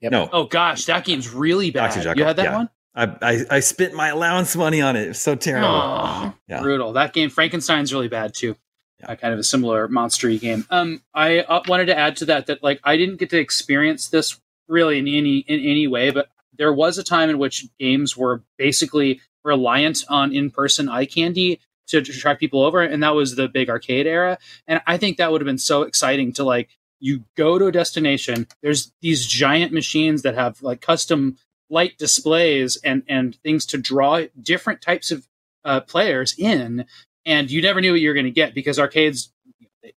[0.00, 0.12] Yep.
[0.12, 0.28] No.
[0.32, 1.96] Oh gosh, that game's really bad.
[2.16, 2.56] You had that yeah.
[2.56, 2.70] one?
[2.94, 5.04] I, I, I spent my allowance money on it.
[5.04, 5.68] It was so terrible.
[5.68, 6.62] Oh, yeah.
[6.62, 6.94] Brutal.
[6.94, 8.56] That game, Frankenstein's really bad too.
[9.00, 9.12] Yeah.
[9.12, 10.64] Uh, kind of a similar monstery game.
[10.70, 14.08] Um, I uh, wanted to add to that that like I didn't get to experience
[14.08, 18.16] this really in any in any way, but there was a time in which games
[18.16, 23.48] were basically reliant on in-person eye candy to attract people over and that was the
[23.48, 24.38] big arcade era.
[24.66, 27.72] And i think that would have been so exciting to like you go to a
[27.72, 31.36] destination there's these giant machines that have like custom
[31.70, 35.26] light displays and and things to draw different types of
[35.64, 36.84] uh, players in
[37.24, 39.32] and you never knew what you were going to get because arcades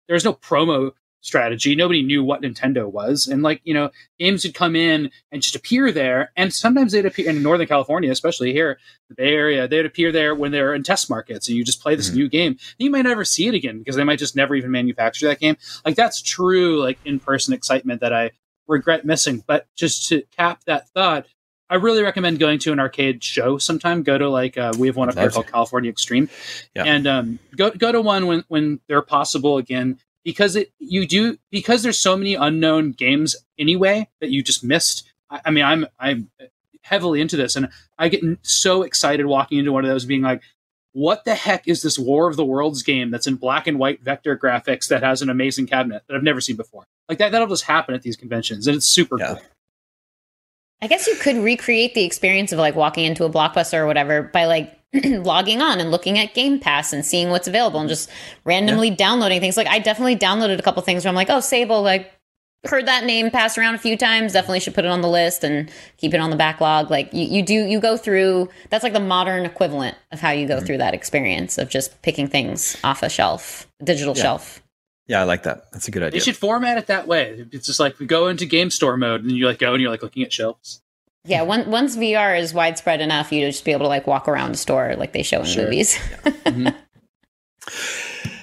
[0.08, 1.74] there's no promo strategy.
[1.74, 3.26] Nobody knew what Nintendo was.
[3.26, 6.32] And like, you know, games would come in and just appear there.
[6.36, 8.78] And sometimes they'd appear in Northern California, especially here,
[9.08, 11.94] the Bay Area, they'd appear there when they're in test markets and you just play
[11.94, 12.18] this mm-hmm.
[12.18, 12.52] new game.
[12.52, 15.40] And you might never see it again because they might just never even manufacture that
[15.40, 15.56] game.
[15.84, 18.30] Like that's true, like in-person excitement that I
[18.66, 19.42] regret missing.
[19.46, 21.26] But just to cap that thought,
[21.70, 24.02] I really recommend going to an arcade show sometime.
[24.02, 26.30] Go to like uh, we have one up here called California Extreme,
[26.74, 26.84] yeah.
[26.84, 31.38] and um, go go to one when when they're possible again because it you do
[31.50, 35.10] because there's so many unknown games anyway that you just missed.
[35.30, 36.30] I, I mean, I'm I'm
[36.82, 40.42] heavily into this, and I get so excited walking into one of those, being like,
[40.92, 44.02] "What the heck is this War of the Worlds game that's in black and white
[44.02, 47.48] vector graphics that has an amazing cabinet that I've never seen before?" Like that, that'll
[47.48, 49.34] just happen at these conventions, and it's super Yeah.
[49.34, 49.40] cool.
[50.80, 54.22] I guess you could recreate the experience of like walking into a blockbuster or whatever
[54.22, 58.08] by like logging on and looking at Game Pass and seeing what's available and just
[58.44, 59.56] randomly downloading things.
[59.56, 62.12] Like I definitely downloaded a couple things where I'm like, oh, Sable, like
[62.64, 64.32] heard that name passed around a few times.
[64.32, 66.90] Definitely should put it on the list and keep it on the backlog.
[66.90, 68.48] Like you, you do, you go through.
[68.70, 70.66] That's like the modern equivalent of how you go mm-hmm.
[70.66, 74.62] through that experience of just picking things off a shelf, digital shelf.
[75.06, 75.72] Yeah, I like that.
[75.72, 76.20] That's a good They idea.
[76.20, 77.46] should format it that way.
[77.50, 79.90] It's just like we go into game store mode, and you like go and you're
[79.90, 80.82] like looking at shelves.
[81.28, 84.52] Yeah, one, once VR is widespread enough, you just be able to like walk around
[84.52, 85.64] the store like they show in Sure.
[85.64, 85.98] movies.
[86.24, 86.68] Mm-hmm.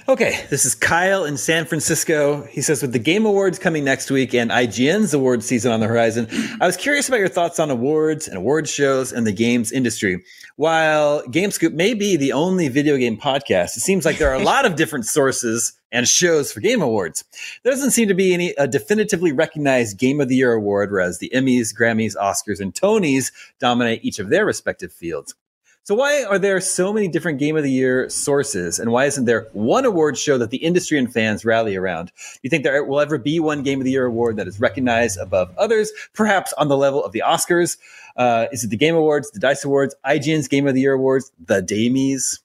[0.08, 2.44] Okay, this is Kyle in San Francisco.
[2.44, 5.88] He says, with the Game Awards coming next week and IGN's award season on the
[5.88, 6.28] horizon,
[6.62, 10.24] I was curious about your thoughts on awards and award shows and the games industry.
[10.58, 14.44] While GameScoop may be the only video game podcast, it seems like there are a
[14.44, 17.24] lot of different sources and shows for Game Awards.
[17.64, 21.20] There doesn't seem to be any a definitively recognized Game of the Year award, whereas
[21.20, 25.36] the Emmys, Grammys, Oscars, and Tonys dominate each of their respective fields.
[25.84, 29.24] So why are there so many different Game of the Year sources, and why isn't
[29.24, 32.08] there one award show that the industry and fans rally around?
[32.08, 34.60] Do you think there will ever be one Game of the Year award that is
[34.60, 37.78] recognized above others, perhaps on the level of the Oscars?
[38.18, 41.32] Uh, is it the Game Awards, the Dice Awards, IGN's Game of the Year awards,
[41.46, 42.40] the Damies?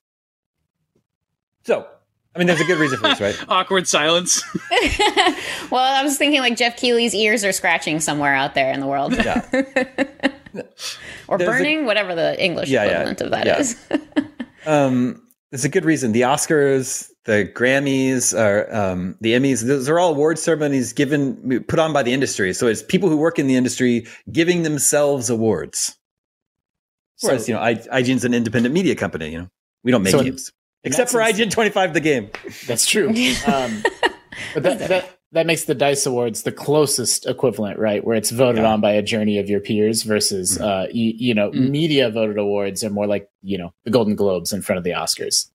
[1.65, 1.89] So,
[2.35, 3.45] I mean, there's a good reason for this, right?
[3.49, 4.43] Awkward silence.
[5.71, 8.87] well, I was thinking like Geoff Keighley's ears are scratching somewhere out there in the
[8.87, 9.15] world.
[9.15, 9.45] Yeah.
[11.29, 13.59] or There's a- burning, whatever the English Yeah, yeah, equivalent of that yeah.
[13.59, 13.77] is.
[14.67, 16.13] um, there's a good reason.
[16.13, 21.81] The Oscars, the Grammys, or um, the Emmys, those are all award ceremonies given, put
[21.81, 22.53] on by the industry.
[22.53, 25.97] So it's people who work in the industry giving themselves awards.
[27.23, 29.33] Whereas, So- you know, I, IGN's an independent media company.
[29.33, 29.49] You know,
[29.83, 32.31] we don't make So games in except for sense- IGN 25, the game.
[32.67, 33.09] That's true.
[33.47, 33.83] Um,
[34.55, 38.05] but that, that that makes the Dice Awards the closest equivalent, right?
[38.05, 38.73] Where it's voted Yeah.
[38.73, 41.71] on by a journey of your peers versus, uh, you, you know, Mm.
[41.71, 44.91] media voted awards are more like you know the Golden Globes in front of the
[44.91, 45.49] Oscars.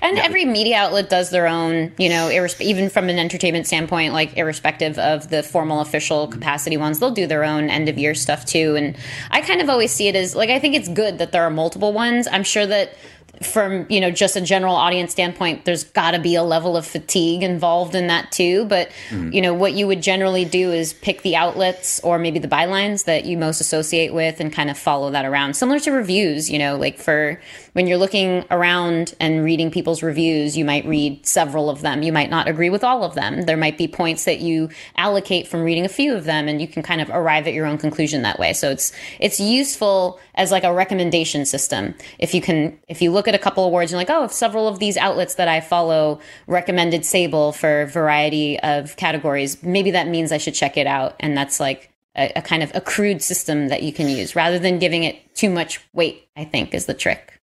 [0.00, 4.14] And every media outlet does their own, you know, irresp- even from an entertainment standpoint,
[4.14, 8.14] like irrespective of the formal official capacity ones, they'll do their own end of year
[8.14, 8.76] stuff too.
[8.76, 8.96] And
[9.30, 11.50] I kind of always see it as like, I think it's good that there are
[11.50, 12.26] multiple ones.
[12.32, 12.94] I'm sure that
[13.42, 16.86] from, you know, just a general audience standpoint, there's got to be a level of
[16.86, 18.64] fatigue involved in that too.
[18.66, 19.32] But, mm-hmm.
[19.32, 23.04] you know, what you would generally do is pick the outlets or maybe the bylines
[23.04, 25.54] that you most associate with and kind of follow that around.
[25.54, 27.40] Similar to reviews, you know, like for
[27.74, 32.02] when you're looking around and reading people's reviews, you might read several of them.
[32.02, 33.42] You might not agree with all of them.
[33.42, 36.68] There might be points that you allocate from reading a few of them and you
[36.68, 38.52] can kind of arrive at your own conclusion that way.
[38.52, 41.94] So it's it's useful as like a recommendation system.
[42.18, 44.32] If you can if you look at a couple of words and like, oh, if
[44.32, 50.06] several of these outlets that I follow recommended Sable for variety of categories, maybe that
[50.06, 51.16] means I should check it out.
[51.18, 54.60] And that's like a, a kind of a crude system that you can use rather
[54.60, 57.40] than giving it too much weight, I think is the trick.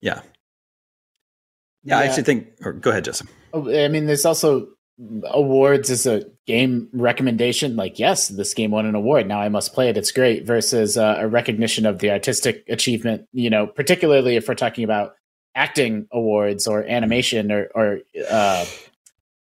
[0.00, 0.20] Yeah.
[1.84, 2.08] Yeah, I Yeah.
[2.08, 3.28] actually think, or go ahead, Joseph.
[3.52, 4.68] Oh, I mean, there's also
[5.24, 7.74] awards as a game recommendation.
[7.74, 9.26] Like, yes, this game won an award.
[9.26, 9.96] Now I must play it.
[9.96, 10.44] It's great.
[10.44, 13.26] Versus uh, a recognition of the artistic achievement.
[13.32, 15.14] You know, particularly if we're talking about
[15.54, 18.66] acting awards or animation or or uh,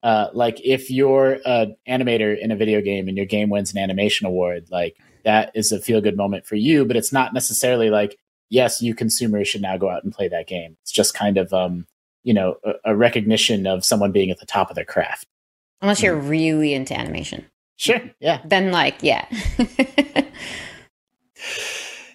[0.02, 3.78] uh, like if you're an animator in a video game and your game wins an
[3.78, 6.84] animation award, like that is a feel good moment for you.
[6.84, 8.18] But it's not necessarily like,
[8.50, 10.76] yes, you consumers should now go out and play that game.
[10.82, 11.86] It's just kind of um,
[12.22, 15.26] you know a, a recognition of someone being at the top of their craft.
[15.80, 17.46] Unless you're really into animation.
[17.76, 18.02] Sure.
[18.20, 18.42] Yeah.
[18.44, 19.26] Then like, yeah.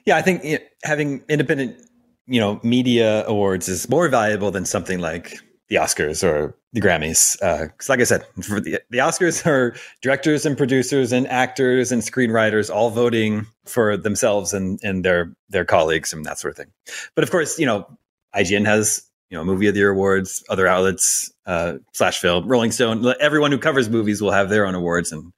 [0.05, 1.81] Yeah, I think you know, having independent,
[2.27, 7.37] you know, media awards is more valuable than something like the Oscars or the Grammys.
[7.39, 12.01] Because, like I said, for the, the Oscars are directors and producers and actors and
[12.01, 16.71] screenwriters all voting for themselves and, and their their colleagues and that sort of thing.
[17.15, 17.87] But of course, you know,
[18.35, 20.43] IGN has you know movie of the year awards.
[20.49, 24.75] Other outlets, uh, Slash Film, Rolling Stone, everyone who covers movies will have their own
[24.75, 25.33] awards, and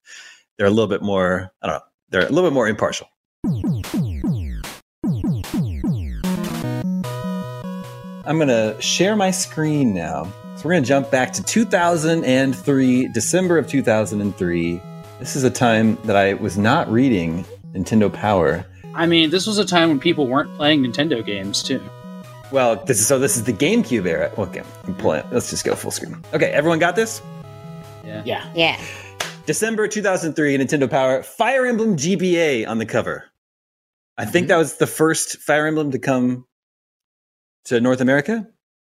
[0.58, 1.52] they're a little bit more.
[1.62, 1.82] I don't know.
[2.10, 3.08] They're a little bit more impartial.
[8.28, 10.26] I'm going to share my screen now.
[10.58, 14.82] So we're going to jump back to 2003, December of 2003.
[15.20, 18.66] This is a time that I was not reading Nintendo Power.
[18.94, 21.82] I mean, this was a time when people weren't playing Nintendo games too.
[22.52, 24.30] Well, this is so this is the GameCube era.
[24.38, 25.28] Okay, I'm pulling it.
[25.32, 26.22] Let's just go full screen.
[26.34, 27.22] Okay, everyone got this?
[28.06, 28.24] Yeah.
[28.26, 28.52] Yeah.
[28.54, 28.82] yeah.
[29.46, 33.24] December 2003, Nintendo Power, Fire Emblem GBA on the cover.
[34.18, 34.50] I think mm-hmm.
[34.50, 36.47] that was the first Fire Emblem to come
[37.68, 38.48] to North America.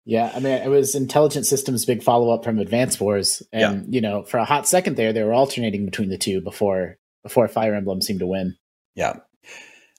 [0.05, 4.01] Yeah, I mean, it was Intelligent Systems' big follow up from Advance Wars, and you
[4.01, 7.75] know, for a hot second there, they were alternating between the two before before Fire
[7.75, 8.55] Emblem seemed to win.
[8.95, 9.17] Yeah.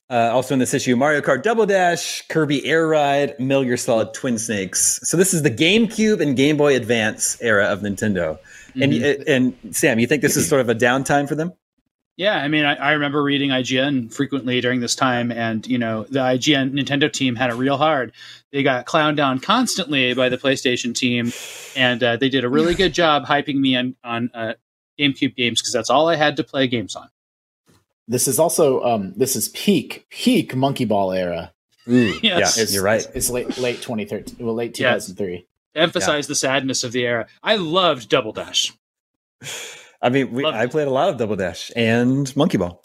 [0.08, 4.12] Uh, also in this issue, Mario Kart Double Dash, Kirby Air Ride, Metal Gear Solid
[4.12, 4.98] Twin Snakes.
[5.04, 8.36] So this is the GameCube and Game Boy Advance era of Nintendo.
[8.74, 9.22] And Mhm.
[9.28, 11.52] and Sam, you think this is sort of a downtime for them?
[12.20, 16.02] Yeah, I mean, I, I remember reading IGN frequently during this time, and you know,
[16.04, 18.12] the IGN Nintendo team had it real hard.
[18.52, 21.32] They got clowned down constantly by the PlayStation team,
[21.74, 24.52] and uh, they did a really good job hyping me on on uh,
[24.98, 27.08] GameCube games because that's all I had to play games on.
[28.06, 31.54] This is also um, this is peak peak Monkey Ball era.
[31.88, 32.58] Ooh, Yes.
[32.58, 33.00] yeah, you're right.
[33.00, 34.92] It's, it's late late 2013, well, late Yeah.
[34.92, 35.46] 2003.
[35.74, 37.28] Emphasize the sadness of the era.
[37.42, 38.74] I loved Double Dash.
[40.02, 42.80] I mean, we, I played a lot of Double Dash and Monkey Ball.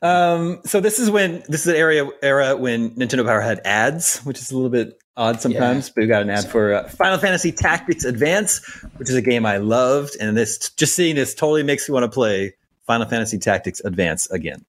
[0.00, 4.18] Um, so this is when this is an area era when Nintendo Power had ads,
[4.20, 5.90] which is a little bit odd sometimes.
[5.90, 8.64] But we got an ad for uh, Final Fantasy Tactics Advance,
[8.96, 12.04] which is a game I loved, and this just seeing this totally makes me want
[12.04, 12.54] to play
[12.86, 14.64] Final Fantasy Tactics Advance again.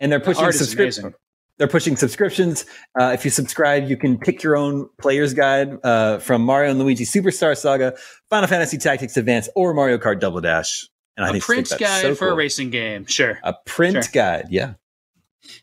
[0.00, 1.14] And they're pushing art is subscriptions.
[1.58, 2.66] They're pushing subscriptions.
[3.00, 6.78] Uh, if you subscribe, you can pick your own player's guide uh, from Mario and
[6.78, 7.94] Luigi Superstar Saga,
[8.28, 10.86] Final Fantasy Tactics Advance, or Mario Kart Double Dash.
[11.16, 13.06] And I A think print that's guide so for a racing game.
[13.06, 13.38] Sure.
[13.42, 14.02] A print Sure.
[14.12, 14.74] guide, yeah.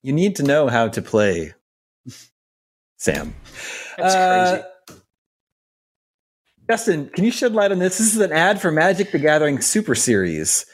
[0.02, 1.54] You need to know how to play,
[2.98, 3.36] Sam.
[3.98, 5.02] That's Uh, crazy.
[6.70, 7.98] Justin, can you shed light on this?
[7.98, 10.66] This is an ad for Magic: The Gathering Super Series.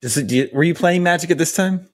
[0.00, 1.88] Does it, do you, were you playing Magic at this time?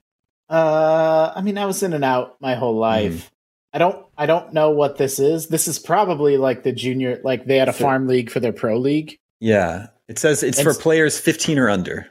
[0.49, 3.31] Uh, I mean, I was in and out my whole life.
[3.73, 5.49] I don't I don't know what this is.
[5.49, 8.77] This is probably like the junior like they had a farm league for their pro
[8.79, 9.19] league.
[9.41, 12.07] Yeah, it says it's for players 15 or under.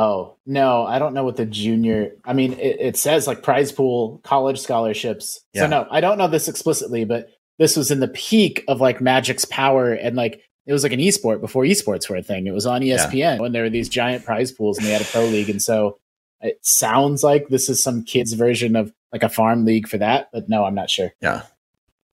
[0.00, 3.72] Oh, no, I don't know what the junior I mean, it, it says like prize
[3.72, 5.40] pool, college scholarships.
[5.52, 5.62] Yeah.
[5.62, 9.00] So no, I don't know this explicitly, but this was in the peak of like
[9.00, 12.46] Magic's power and like it was like an esport before esports were a thing.
[12.46, 15.04] It was on ESPN when there were these giant prize pools and they had a
[15.04, 15.50] pro league.
[15.50, 15.98] And so
[16.42, 20.28] it sounds like this is some kid's version of like a farm league for that,
[20.32, 21.12] but no, I'm not sure.
[21.20, 21.42] Yeah.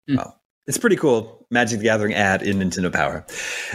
[0.08, 0.16] Hmm.
[0.16, 1.46] Well, it's pretty cool.
[1.52, 3.26] Magic the Gathering ad in Nintendo Power.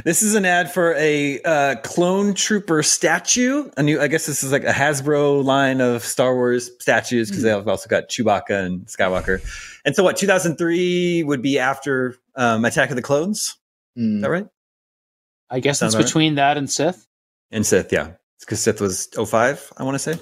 [0.04, 3.70] This is an ad for a uh, clone trooper statue.
[3.76, 7.44] A new, I guess this is like a Hasbro line of Star Wars statues because
[7.44, 9.40] they've also got Chewbacca and Skywalker.
[9.84, 13.56] And so, what 2003 would be after um, Attack of the Clones?
[13.94, 14.16] Hmm.
[14.16, 14.48] Is that right?
[15.48, 16.08] I guess Sound it's about right?
[16.08, 17.06] between that and Sith.
[17.52, 18.12] And Sith, yeah.
[18.40, 20.18] Because Sith was 05, I want to say.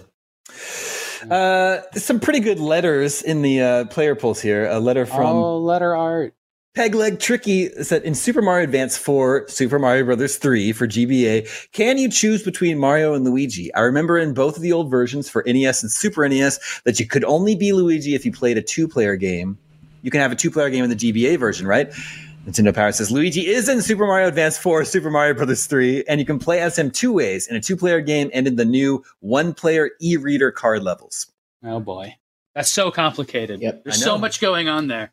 [1.31, 4.67] Uh, some pretty good letters in the uh, player pulse here.
[4.67, 6.35] A letter from oh, letter art.
[6.75, 11.71] Peg Leg Tricky said in Super Mario Advance 4, Super Mario Brothers 3 for GBA,
[11.73, 13.75] can you choose between Mario and Luigi?
[13.75, 17.07] I remember in both of the old versions for NES and Super NES that you
[17.07, 19.59] could only be Luigi if you played a two player game.
[20.03, 21.93] You can have a two player game in the GBA version, right?
[22.47, 26.21] Nintendo Power says Luigi is in Super Mario Advance 4, Super Mario Brothers 3, and
[26.21, 28.65] you can play as him two ways in a two player game and in the
[28.65, 31.27] new one player e reader card levels.
[31.65, 32.17] Oh boy,
[32.55, 33.61] that's so complicated.
[33.61, 33.85] Yep.
[33.85, 35.13] There's so much going on there.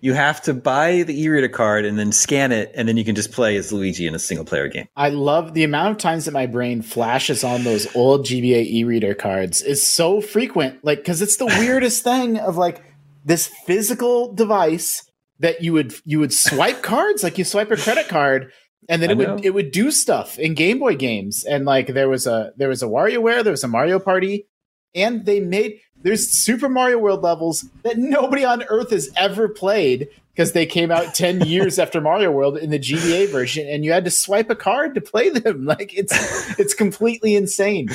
[0.00, 3.04] You have to buy the e reader card and then scan it, and then you
[3.04, 4.86] can just play as Luigi in a single player game.
[4.94, 9.14] I love the amount of times that my brain flashes on those old GBA e-reader
[9.14, 10.84] cards is so frequent.
[10.84, 12.82] Like, because it's the weirdest thing of like
[13.24, 18.08] this physical device that you would you would swipe cards, like you swipe a credit
[18.08, 18.52] card,
[18.88, 19.34] and then I it know.
[19.34, 21.44] would it would do stuff in Game Boy games.
[21.44, 24.46] And like there was a there was a WarioWare, there was a Mario Party,
[24.94, 30.06] and they made there's Super Mario World levels that nobody on earth has ever played
[30.32, 33.90] because they came out 10 years after Mario World in the GBA version and you
[33.90, 37.88] had to swipe a card to play them like it's it's completely insane.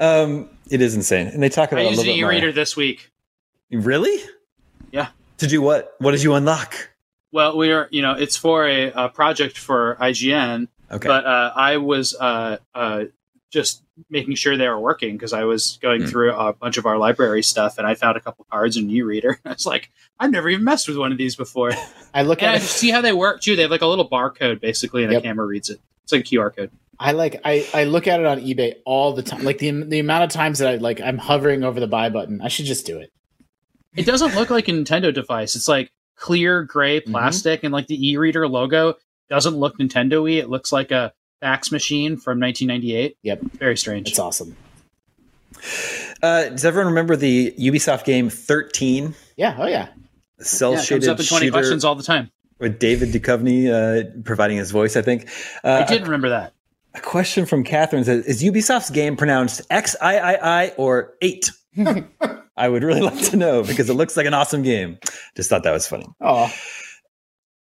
[0.00, 2.22] Um, it is insane, and they talk about I it a used an little bit
[2.24, 2.32] more.
[2.32, 3.12] e-reader this week.
[3.70, 4.20] Really?
[4.90, 5.08] Yeah.
[5.38, 5.94] To do what?
[5.98, 6.90] What did you unlock?
[7.30, 11.06] Well, we are, you know, it's for a, a project for IGN, Okay.
[11.06, 13.04] but uh, I was uh, uh,
[13.50, 16.06] just making sure they were working because I was going Hmm.
[16.08, 19.38] through a bunch of our library stuff and I found a couple cards in e-reader.
[19.44, 21.70] I was like, I've never even messed with one of these before.
[22.14, 23.54] I look and I at it, see how they work too.
[23.56, 25.22] They have like a little barcode basically, and Yep.
[25.22, 25.80] a camera reads it.
[26.04, 26.70] It's like a QR code.
[26.98, 29.44] I like I, I look at it on eBay all the time.
[29.44, 32.40] Like the the amount of times that I like I'm hovering over the buy button.
[32.42, 33.12] I should just do it.
[33.94, 35.56] It doesn't look like a Nintendo device.
[35.56, 37.10] It's like clear gray Mm-hmm.
[37.12, 38.94] plastic, and like the e-reader logo
[39.28, 40.32] doesn't look Nintendo-y.
[40.38, 43.16] It looks like a fax machine from 1998.
[43.22, 43.40] Yep.
[43.58, 44.08] Very strange.
[44.08, 44.56] It's awesome.
[46.22, 49.14] uh, does everyone remember the Ubisoft game 13?
[49.36, 49.88] Yeah, oh yeah.
[50.40, 52.30] Cell yeah, it comes shaded up in 20 shooter questions all the time.
[52.58, 54.96] with David Duchovny uh, providing his voice.
[54.96, 55.28] I think.
[55.64, 56.52] Uh, I did remember that.
[56.94, 61.14] A, a question from Catherine says: Is Ubisoft's game pronounced X I I I or
[61.22, 61.50] eight?
[62.58, 64.98] I would really like to know because it looks like an awesome game.
[65.36, 66.06] Just thought that was funny.
[66.20, 66.50] Oh,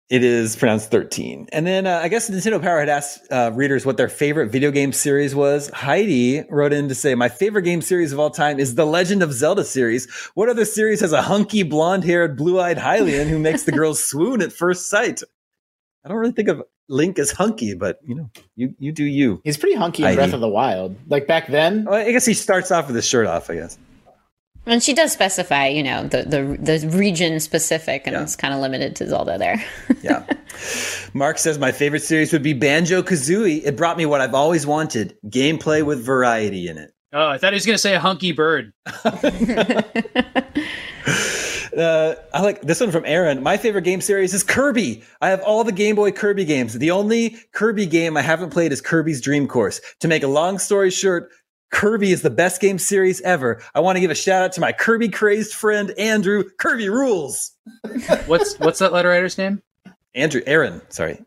[0.08, 1.48] It is pronounced 13.
[1.52, 4.70] And then uh, I guess Nintendo Power had asked uh, readers what their favorite video
[4.70, 5.72] game series was.
[5.72, 9.24] Heidi wrote in to say, My favorite game series of all time is the Legend
[9.24, 10.08] of Zelda series.
[10.36, 14.04] What other series has a hunky, blonde haired, blue eyed Hylian who makes the girls
[14.06, 15.24] swoon at first sight?
[16.04, 19.42] I don't really think of Link as hunky, but you know, you, you do you.
[19.44, 20.96] he's pretty hunky in Breath of the Wild.
[21.08, 23.80] Like back then, Well, I guess he starts off with his shirt off, I guess.
[24.68, 28.24] And she does specify, you know, the the, the region specific, and Yeah.
[28.24, 29.64] it's kind of limited to Zelda there.
[30.02, 30.24] Yeah.
[31.14, 33.62] Mark says, My favorite series would be Banjo Kazooie.
[33.66, 36.92] It brought me what I've always wanted gameplay with variety in it.
[37.12, 38.72] Oh, I thought he was going to say a hunky bird.
[41.76, 43.44] Uh, I like this one from Aaron.
[43.44, 45.04] My favorite game series is Kirby.
[45.20, 46.74] I have all the Game Boy Kirby games.
[46.76, 49.82] The only Kirby game I haven't played is Kirby's Dream Course.
[50.00, 51.32] To make a long story short,
[51.76, 53.62] Kirby is the best game series ever.
[53.76, 56.46] I want to give a shout out to my Kirby crazed friend Andrew.
[56.58, 57.52] Kirby rules.
[58.28, 59.62] What's what's that letter writer's name?
[60.14, 61.20] Andrew, Aaron, sorry.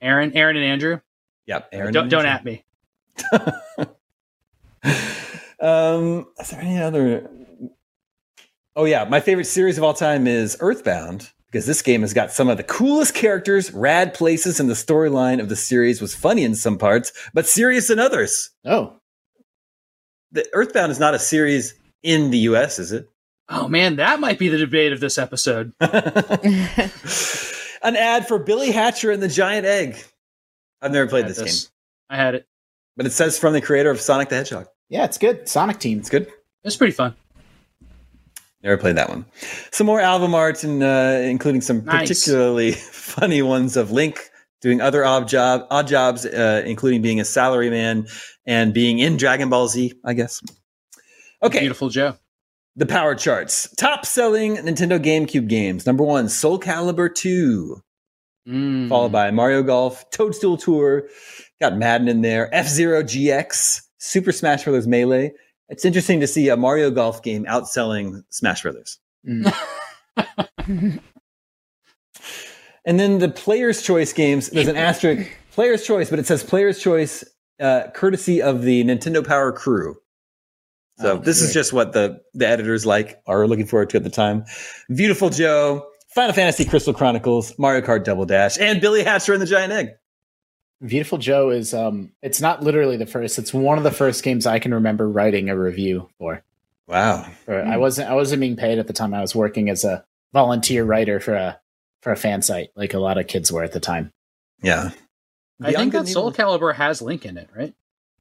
[0.00, 1.00] Aaron, Aaron, and Andrew.
[1.46, 1.92] Yep, Aaron.
[1.92, 2.64] Don't don't at me.
[5.60, 7.28] Um, is there any other?
[8.74, 12.32] Oh yeah, my favorite series of all time is Earthbound because this game has got
[12.32, 16.44] some of the coolest characters, rad places, and the storyline of the series was funny
[16.44, 18.52] in some parts, but serious in others.
[18.64, 18.99] oh,
[20.32, 23.08] The Earthbound is not a series in the U.S., is it?
[23.48, 25.72] Oh man, that might be the debate of this episode.
[27.82, 29.96] An ad for Billy Hatcher and the Giant Egg.
[30.82, 31.70] I've never played Had this, game,
[32.10, 32.46] I had it.
[32.96, 34.66] but it says from the creator of Sonic the Hedgehog.
[34.88, 35.48] yeah, it's good.
[35.48, 35.98] Sonic Team.
[35.98, 36.28] It's good.
[36.62, 37.14] It's pretty fun.
[38.62, 39.24] Never played that one.
[39.72, 42.08] Some more album art, and uh, including some Nice.
[42.08, 44.20] particularly funny ones of Link
[44.60, 48.06] doing other odd job, odd jobs, uh, including being a salaryman
[48.50, 49.92] and being in Dragon Ball Z.
[50.04, 50.42] I guess.
[51.42, 52.16] Okay, Beautiful Joe.
[52.76, 55.86] the power charts: top selling Nintendo GameCube games.
[55.86, 57.82] Number one, Soul Calibur Two,
[58.48, 58.88] Mm.
[58.88, 61.08] followed by Mario Golf, Toadstool Tour,
[61.60, 64.86] got Madden in there, F Zero GX, Super Smash Bros.
[64.86, 65.32] Melee.
[65.68, 68.98] It's interesting to see a Mario Golf game outselling Smash Brothers.
[69.28, 69.54] Mm.
[72.86, 76.80] And then the player's choice games, there's an asterisk, player's choice, but it says player's
[76.80, 77.22] choice,
[77.60, 79.96] uh, courtesy of the Nintendo Power crew.
[80.98, 84.04] So Oh, this is just what the, the editors like are looking forward to at
[84.04, 84.44] the time.
[84.94, 89.46] Beautiful Joe, Final Fantasy Crystal Chronicles, Mario Kart Double Dash, and Billy Hatcher and the
[89.46, 89.88] Giant Egg.
[90.84, 94.46] Beautiful Joe is um it's not literally the first, it's one of the first games
[94.46, 96.42] I can remember writing a review for.
[96.86, 97.26] Wow.
[97.44, 99.14] for I wasn't I wasn't being paid at the time.
[99.14, 101.60] I was working as a volunteer writer for a
[102.02, 104.12] for a fan site, like a lot of kids were at the time.
[104.62, 104.90] Yeah.
[105.62, 107.74] I think Good that Soul and Calibur has Link in it, right?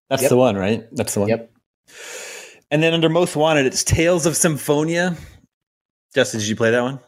[0.09, 0.29] That's Yep.
[0.29, 0.87] the one, right?
[0.91, 1.29] That's the one.
[1.29, 1.51] Yep.
[2.71, 5.15] And then under Most Wanted, it's Tales of Symphonia.
[6.13, 6.99] Justin, did you play that one?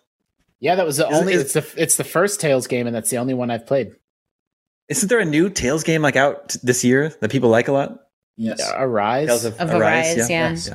[0.59, 2.95] Yeah, that was the Is only is- it's the it's the first Tales game and
[2.95, 3.93] that's the only one I've played.
[4.89, 7.97] Isn't there a new Tales game like out this year that people like a lot?
[8.37, 8.61] Yes.
[8.61, 9.27] Uh, Arise.
[9.27, 10.51] Tales of, Of Arise, yeah.
[10.51, 10.69] Yes.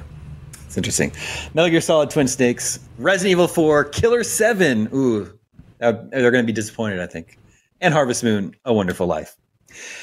[0.67, 1.13] It's interesting.
[1.55, 4.89] Metal Gear Solid Twin Snakes, Resident Evil 4, Killer 7.
[4.93, 5.39] Ooh,
[5.79, 5.93] they're
[6.31, 7.39] going to be disappointed, I think.
[7.81, 9.37] And Harvest Moon, A Wonderful Life.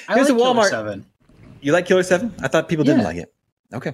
[0.08, 1.06] I Here's like a Killer Walmart- 7.
[1.62, 2.34] You like Killer 7?
[2.42, 3.06] I thought people didn't Yeah.
[3.08, 3.34] like it.
[3.74, 3.94] Okay.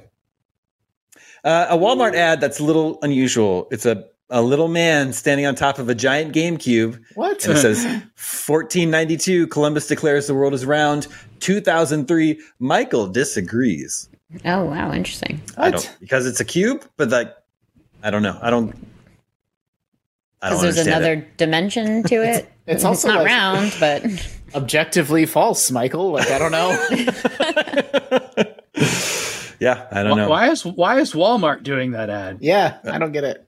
[1.44, 3.68] Uh, a Walmart ad that's a little unusual.
[3.72, 7.44] It's a, a little man standing on top of a giant GameCube What?
[7.46, 7.84] and it says
[8.46, 11.08] 1492 Columbus declares the world is round.
[11.40, 14.10] 2003 Michael disagrees.
[14.46, 15.42] oh wow, interesting.
[15.58, 15.72] I What?
[15.82, 17.34] don't because it's a cube, but like
[18.04, 18.38] I don't know.
[18.42, 18.76] I don't.
[20.42, 22.52] Because there's understand another dimension to it.
[22.68, 24.04] it's also not like- round, but
[24.56, 26.12] Objectively false, Michael.
[26.12, 26.70] Like I don't know.
[29.60, 30.30] yeah, I don't Why, know.
[30.30, 32.40] why is why is Walmart doing that ad?
[32.42, 33.46] yeah, I don't get it.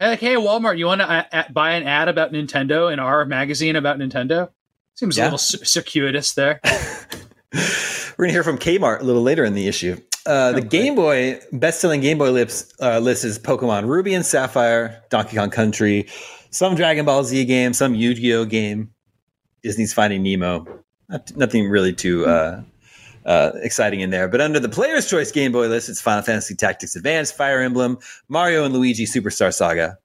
[0.00, 3.24] Like, hey, Walmart, you want to uh, uh, buy an ad about Nintendo in our
[3.24, 4.50] magazine about Nintendo?
[4.96, 5.24] Seems Yeah.
[5.24, 6.60] a little circuitous there.
[8.16, 9.96] We're gonna hear from Kmart a little later in the issue.
[10.26, 10.68] Uh, the Okay.
[10.68, 15.50] Game Boy best-selling Game Boy lips, uh, list is Pokemon Ruby and Sapphire, Donkey Kong
[15.50, 16.06] Country,
[16.50, 18.90] some Dragon Ball Z game, some Yu-Gi-Oh game,
[19.64, 20.66] Disney's Finding Nemo.
[21.08, 22.62] Not, nothing really too uh,
[23.26, 24.28] uh, exciting in there.
[24.28, 27.98] But under the Player's Choice Game Boy list, it's Final Fantasy Tactics Advance, Fire Emblem,
[28.28, 29.98] Mario and Luigi Superstar Saga.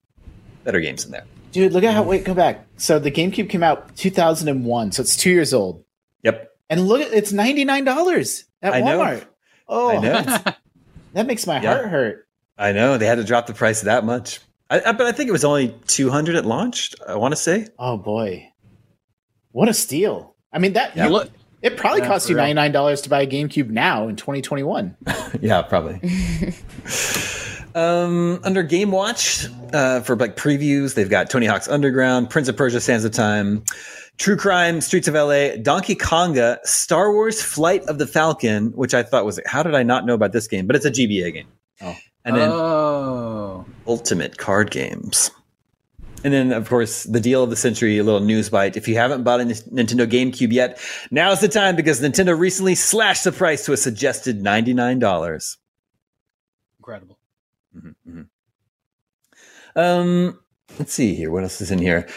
[0.64, 1.26] Better games in there.
[1.52, 2.66] Dude, look at how wait, go back.
[2.78, 5.84] So the GameCube came out 2001, so it's 2 years old.
[6.24, 9.00] Yep, And look it's $99 at I know.
[9.00, 9.26] Walmart.
[9.68, 10.22] Oh, I know.
[11.14, 11.74] that makes my Yeah.
[11.76, 12.28] heart hurt.
[12.58, 14.40] I know they had to drop the price that much.
[14.70, 16.94] I, I, but I think it was only two hundred at launch.
[17.08, 17.68] I want to say.
[17.80, 18.49] Oh boy.
[19.52, 20.36] What a steal.
[20.54, 21.06] I mean that Yeah.
[21.06, 21.30] you- Look,
[21.62, 24.96] it probably Yeah, costs you $99 to buy a GameCube now in 2021.
[25.42, 26.00] Yeah, probably.
[27.76, 32.58] Um, under Game Watch, uh, for like previews, they've got Tony Hawk's Underground, Prince of
[32.58, 33.64] Persia: Sands of Time,
[34.18, 39.04] True Crime, Streets of LA, Donkey Konga, Star Wars: Flight of the Falcon, which I
[39.04, 40.66] thought was how did I not know about this game?
[40.66, 41.48] But it's a GBA game.
[41.82, 41.96] Oh.
[42.26, 45.30] and then oh, Ultimate Card Games.
[46.24, 48.76] And then, of course, the deal of the century, a little news bite.
[48.76, 50.80] If you haven't bought a Nintendo GameCube yet,
[51.12, 55.58] now's the time because Nintendo recently slashed the price to a suggested $99.
[56.80, 57.20] incredible.
[57.76, 58.22] Mm-hmm,
[59.76, 60.40] Um,
[60.78, 61.32] let's see here.
[61.32, 62.08] What else is in here?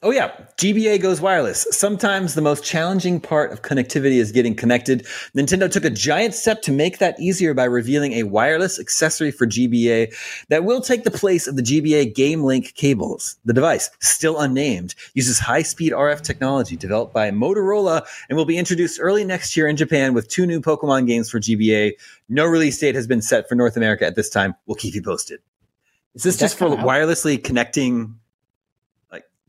[0.00, 1.66] Oh yeah, GBA goes wireless.
[1.72, 5.04] Sometimes the most challenging part of connectivity is getting connected.
[5.36, 9.44] Nintendo took a giant step to make that easier by revealing a wireless accessory for
[9.44, 10.14] GBA
[10.50, 13.38] that will take the place of the GBA Game Link cables.
[13.44, 19.00] The device, still unnamed, uses high-speed RF technology developed by Motorola and will be introduced
[19.02, 21.94] early next year in Japan with two new Pokemon games for GBA.
[22.28, 24.54] No release date has been set for North America at this time.
[24.66, 25.40] We'll keep you posted.
[26.14, 26.78] Is this just for out?
[26.78, 28.14] wirelessly connecting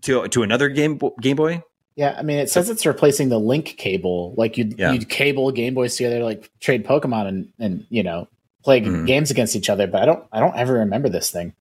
[0.04, 1.64] to to another game Game Boy?
[1.96, 4.34] Yeah, I mean, it says it's replacing the link cable.
[4.38, 4.92] Like you'd Yeah.
[4.94, 8.28] you'd cable Game Boys together, like trade Pokemon and and you know
[8.64, 9.06] play Mhm.
[9.08, 9.88] games against each other.
[9.88, 11.54] But I don't I don't ever remember this thing.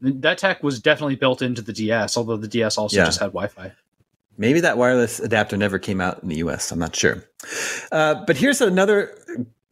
[0.00, 3.06] That tech was definitely built into the DS, although the DS also Yeah.
[3.06, 3.72] just had Wi-Fi.
[4.36, 6.70] Maybe that wireless adapter never came out in the US.
[6.72, 7.24] I'm not sure.
[7.92, 9.16] Uh, but here's another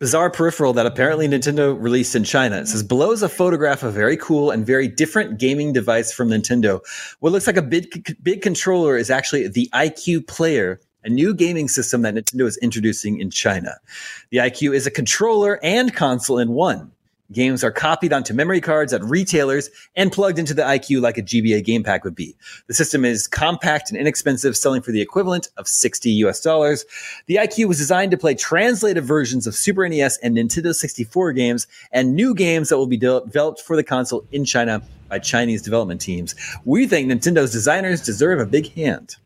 [0.02, 2.56] bizarre peripheral that apparently Nintendo released in China.
[2.56, 6.12] It says below is a photograph of a very cool and very different gaming device
[6.12, 6.80] from Nintendo.
[7.20, 11.68] What looks like a big, big controller is actually the IQ Player, a new gaming
[11.68, 13.76] system that Nintendo is introducing in China.
[14.30, 16.90] The IQ is a controller and console in one.
[17.32, 21.22] Games are copied onto memory cards at retailers and plugged into the IQ like a
[21.22, 22.36] GBA game pack would be.
[22.66, 26.84] The system is compact and inexpensive, selling for the equivalent of 60 US dollars.
[27.26, 31.66] The IQ was designed to play translated versions of Super NES and Nintendo 64 games
[31.90, 35.62] and new games that will be de- developed for the console in China by Chinese
[35.62, 36.34] development teams.
[36.64, 39.16] We think Nintendo's designers deserve a big hand.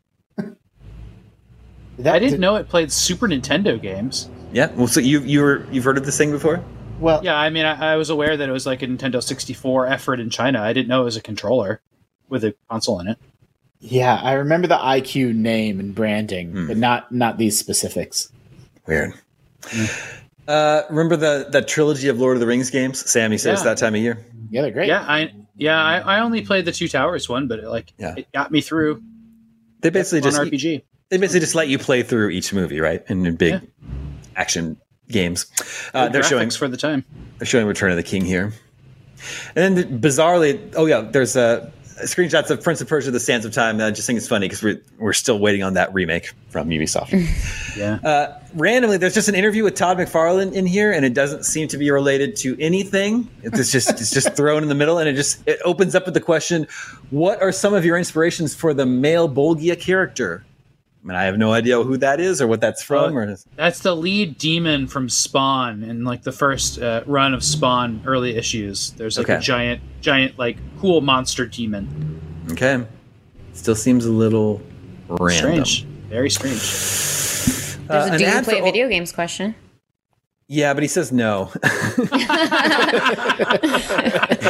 [2.05, 4.29] I didn't know it played Super Nintendo games.
[4.53, 6.63] Yeah, well, so you you were you've heard of this thing before?
[7.01, 9.87] Well, Yeah, I mean, I, I was aware that it was like a Nintendo 64
[9.87, 10.61] effort in China.
[10.63, 11.81] I didn't know it was a controller
[12.29, 13.19] with a console in it.
[13.81, 16.67] yeah, I remember the IQ name and branding, Hmm.
[16.69, 18.31] but not not these specifics.
[18.87, 19.13] Weird.
[20.49, 23.09] Uh, remember the that trilogy of Lord of the Rings games?
[23.11, 23.65] Sammy says Yeah.
[23.65, 24.25] that time of year.
[24.51, 24.89] Yeah, they're great.
[24.89, 28.15] Yeah, I yeah, I, I only played the Two Towers one, but it, like Yeah.
[28.17, 29.03] it got me through
[29.83, 30.83] They basically just RPG.
[31.11, 33.03] they basically just let you play through each movie, right?
[33.09, 33.61] In, in big Yeah.
[34.37, 34.77] action
[35.09, 35.47] games.
[35.95, 37.05] Uh, Good they're showing for the time.
[37.39, 38.53] they're showing Return of the King here,
[39.55, 41.71] and then bizarrely, oh yeah, there's uh,
[42.05, 43.81] screenshots of Prince of Persia: The Sands of Time.
[43.81, 47.13] I just think it's funny because we're we're still waiting on that remake from Ubisoft.
[47.77, 47.97] Yeah.
[48.03, 51.69] uh, randomly, there's just an interview with Todd McFarlane in here, and it doesn't seem
[51.69, 53.29] to be related to anything.
[53.43, 56.15] It's just it's just thrown in the middle, and it just it opens up with
[56.15, 56.67] the question:
[57.11, 60.47] What are some of your inspirations for the Malebolgia character?
[61.07, 63.17] I mean, I have no idea who that is or what that's from.
[63.17, 67.45] Uh, or That's the lead demon from Spawn in like the first uh, run of
[67.45, 68.91] Spawn early issues.
[68.93, 69.37] There's like Okay.
[69.39, 72.21] a giant, giant like cool monster demon.
[72.51, 72.85] okay,
[73.53, 74.61] still seems a little
[75.09, 75.65] random.
[75.65, 76.57] Strange, very strange.
[77.89, 79.55] Uh, There's a do you play for- video games question.
[80.49, 81.47] Yeah, but he says no.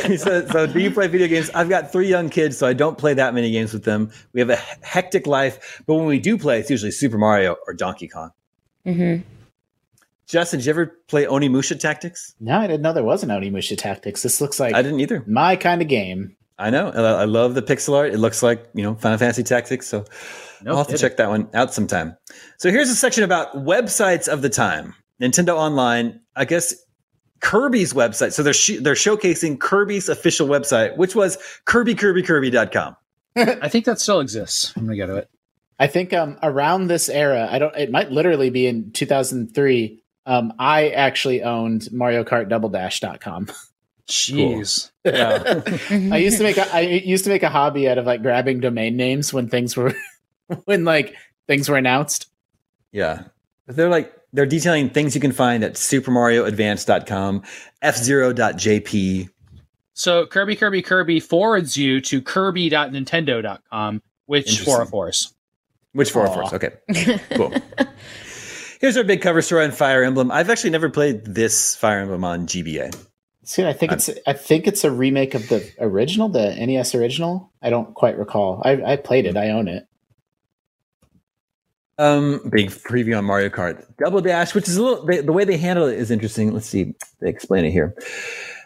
[0.07, 1.51] he says, "So, do you play video games?
[1.55, 4.11] I've got three young kids, so I don't play that many games with them.
[4.33, 7.75] We have a hectic life, but when we do play, it's usually Super Mario or
[7.75, 8.31] Donkey Kong."
[8.85, 9.17] hmm
[10.29, 12.35] Justin, did you ever play Onimusha Tactics?
[12.41, 14.23] No, I didn't know there was an Onimusha Tactics.
[14.23, 15.23] This looks like I didn't either.
[15.27, 16.37] my kind of game.
[16.59, 16.91] I know.
[16.91, 18.13] I I love the pixel art.
[18.13, 19.87] It looks like you know Final Fantasy Tactics.
[19.87, 20.05] So
[20.63, 21.09] No I'll have to kidding.
[21.09, 22.17] check that one out sometime.
[22.59, 24.95] So here's a section about websites of the time.
[25.21, 26.21] Nintendo Online.
[26.35, 26.75] I guess
[27.41, 28.33] Kirby's website.
[28.33, 32.97] So they're sh- they're showcasing Kirby's official website, which was KirbyKirbyKirby.com.
[33.37, 34.73] I think that still exists.
[34.77, 35.31] I'm gonna go to it.
[35.79, 37.77] I think um, around this era, I don't.
[37.77, 40.03] It might literally be in 2003.
[40.25, 43.49] Um, I actually owned Mario Kart Double Dash.com.
[44.09, 44.91] Jeez.
[45.05, 45.63] Yeah.
[46.15, 48.61] I used to make a, I used to make a hobby out of like grabbing
[48.61, 49.95] domain names when things were
[50.65, 51.15] when like
[51.47, 52.27] things were announced.
[52.93, 53.25] yeah.
[53.67, 57.43] But they're like they're detailing things you can find at SuperMarioAdvance.com,
[57.83, 59.31] F0.jp.
[59.95, 64.75] So Kirby Kirby Kirby forwards you to kirby.nintendo.com, which Interesting.
[64.75, 65.33] 404s.
[65.93, 66.35] Which four of Aw.
[66.35, 66.53] course.
[66.53, 67.19] Okay.
[67.35, 67.55] Cool.
[68.79, 70.31] Here's our big cover story on Fire Emblem.
[70.31, 72.95] I've actually never played this Fire Emblem on GBA.
[73.45, 77.51] See, I think it's I think it's a remake of the original, the NES original.
[77.63, 78.61] I don't quite recall.
[78.67, 79.39] I, I played it.
[79.39, 79.87] I own it.
[81.99, 85.45] Um, big preview on Mario Kart Double Dash, which is a little the, the way
[85.45, 86.53] they handle it is interesting.
[86.53, 87.97] Let's see, they explain it here.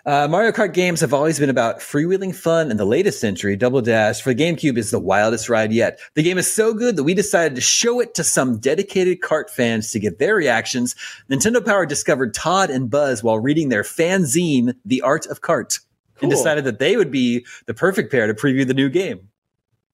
[0.06, 2.70] Uh, Mario Kart games have always been about freewheeling fun.
[2.70, 6.00] and the latest century, Double Dash for the GameCube is the wildest ride yet.
[6.14, 9.50] The game is so good that we decided to show it to some dedicated kart
[9.50, 10.96] fans to get their reactions.
[11.28, 15.78] Nintendo Power discovered Todd and Buzz while reading their fanzine, The Art of Kart,
[16.22, 19.29] and decided that they would be the perfect pair to preview the new game.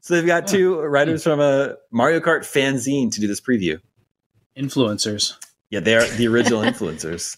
[0.06, 3.80] So they've got two writers from a Mario Kart fanzine to do this preview.
[4.56, 5.34] Influencers.
[5.70, 7.36] Yeah, they are the original influencers.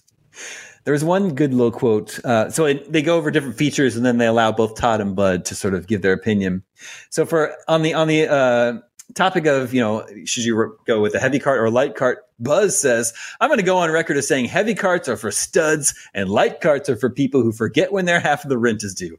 [0.84, 2.22] There was one good little quote.
[2.22, 5.16] Uh, so it, they go over different features, and then they allow both Todd and
[5.16, 6.62] Bud to sort of give their opinion.
[7.08, 8.80] So for on the on the uh,
[9.14, 12.26] topic of you know should you go with a heavy cart or a light cart,
[12.38, 15.94] Buzz says I'm going to go on record as saying heavy carts are for studs
[16.12, 18.94] and light carts are for people who forget when their half of the rent is
[18.94, 19.18] due.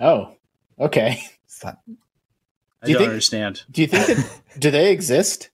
[0.00, 0.32] Oh,
[0.80, 1.22] okay.
[2.82, 3.62] I Do you don't think- understand.
[3.70, 5.50] Do you think that do they exist?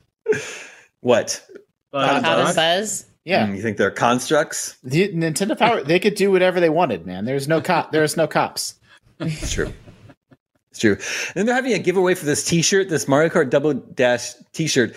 [1.01, 1.45] What?
[1.91, 3.07] But Todd and Buzz.
[3.25, 4.77] Yeah, Mm, you think they're constructs?
[4.83, 7.25] the Nintendo Power they could do whatever they wanted, man.
[7.25, 7.91] There's no cop.
[7.93, 8.75] There's no cops.
[9.21, 9.73] It's true.
[10.71, 10.93] It's true.
[10.95, 14.95] And then they're having a giveaway for this T-shirt, this Mario Kart Double Dash T-shirt,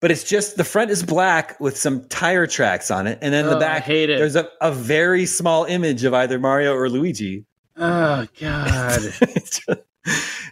[0.00, 3.44] but it's just the front is black with some tire tracks on it, and then
[3.46, 4.18] the Oh, I back hate it.
[4.18, 7.44] there's a, a very small image of either Mario or Luigi.
[7.76, 9.00] oh god.
[9.20, 9.80] It's just-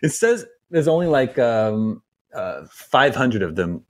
[0.03, 2.03] it says there's only like um,
[2.35, 3.85] uh, 500 of them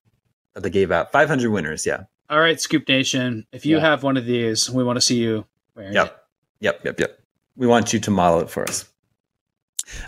[0.55, 1.13] that they gave out.
[1.13, 1.85] 500 winners.
[1.87, 2.05] Yeah.
[2.31, 3.47] All right, Scoop Nation.
[3.53, 3.83] If you Yeah.
[3.83, 5.45] have one of these, we want to see you
[5.75, 5.95] wearing it.
[5.97, 6.25] Yep.
[6.61, 6.81] Yep.
[6.85, 7.01] Yep.
[7.01, 7.19] Yep.
[7.57, 8.89] We want you to model it for us.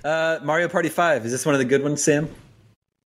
[0.05, 1.27] Uh, Mario Party 5.
[1.27, 2.29] Is this one of the good ones, Sam?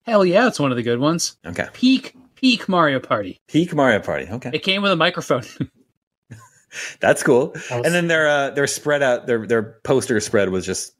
[0.04, 1.36] Hell yeah, it's one of the good ones.
[1.46, 1.66] Okay.
[1.72, 3.40] Peak peak Mario Party.
[3.48, 4.26] Peak Mario Party.
[4.30, 4.50] Okay.
[4.52, 5.42] It came with a microphone.
[7.00, 7.48] That's cool.
[7.70, 10.94] That was- And then their uh, their spread out their their poster spread was just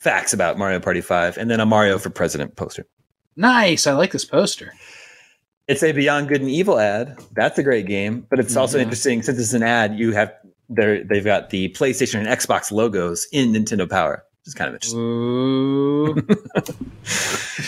[0.00, 2.86] facts about Mario Party 5 and then a Mario for President poster.
[3.36, 3.86] nice.
[3.86, 4.72] I like this poster.
[5.68, 7.16] It's a Beyond Good and Evil ad.
[7.32, 8.82] That's a great game, but it's also Mhm.
[8.82, 10.32] interesting since it's an ad, you have
[10.68, 14.24] they they've got the PlayStation and Xbox logos in Nintendo Power.
[14.42, 16.26] Which is kind of interesting.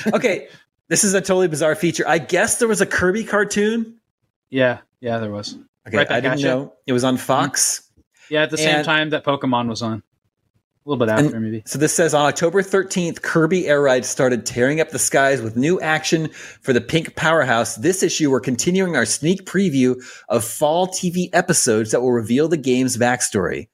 [0.14, 0.48] Okay,
[0.88, 2.04] this is a totally bizarre feature.
[2.08, 3.98] I guess there was a Kirby cartoon.
[4.50, 5.56] yeah, yeah, there was.
[5.86, 6.72] Okay, Right I didn't at know.
[6.86, 7.82] It was on Fox.
[8.30, 10.02] Yeah, at the same time that Pokemon was on.
[10.84, 11.62] A little bit after, maybe.
[11.64, 15.56] So this says on October 13th, Kirby Air Ride started tearing up the skies with
[15.56, 16.28] new action
[16.60, 17.76] for the Pink Powerhouse.
[17.76, 22.56] This issue, we're continuing our sneak preview of fall TV episodes that will reveal the
[22.56, 23.68] game's backstory.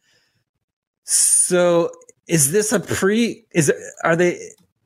[1.05, 1.91] So
[2.27, 3.47] is this a pre?
[3.53, 3.73] Is
[4.05, 4.39] are they?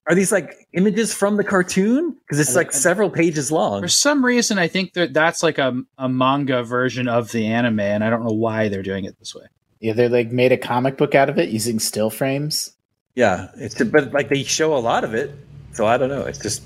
[0.08, 2.16] Are these like images from the cartoon?
[2.20, 3.82] Because it's like several pages long.
[3.82, 7.80] For some reason, I think that that's like a, a manga version of the anime,
[7.80, 9.44] and I don't know why they're doing it this way.
[9.82, 12.72] Yeah, they like made a comic book out of it using still frames.
[13.16, 15.34] Yeah, it's but like they show a lot of it,
[15.72, 16.22] so I don't know.
[16.22, 16.62] It's just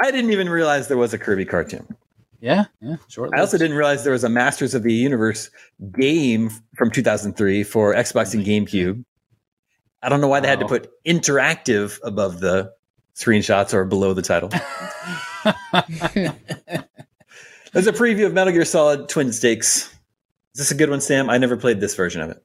[0.00, 1.84] I didn't even realize there was a Kirby cartoon.
[2.40, 2.96] Yeah, yeah.
[3.08, 3.30] Short.
[3.34, 5.50] I also didn't realize there was a Masters of the Universe
[5.98, 8.64] game from 2003 for Xbox and mm-hmm.
[8.64, 9.04] GameCube.
[10.04, 12.72] I don't know why they had to put interactive above the
[13.16, 14.50] screenshots or below the title.
[17.72, 19.92] There's a preview of Metal Gear Solid Twin Snakes.
[20.56, 21.28] Is this a good one, Sam?
[21.28, 22.42] I never played this version of it.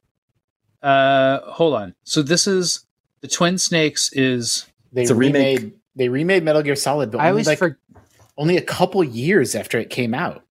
[0.84, 1.96] Uh, hold on.
[2.04, 2.86] So this is
[3.22, 4.12] the Twin Snakes.
[4.12, 5.60] Is They It's a remake.
[5.60, 7.80] remade they remade Metal Gear Solid, but I only always like for
[8.38, 10.44] only a couple years after it came out.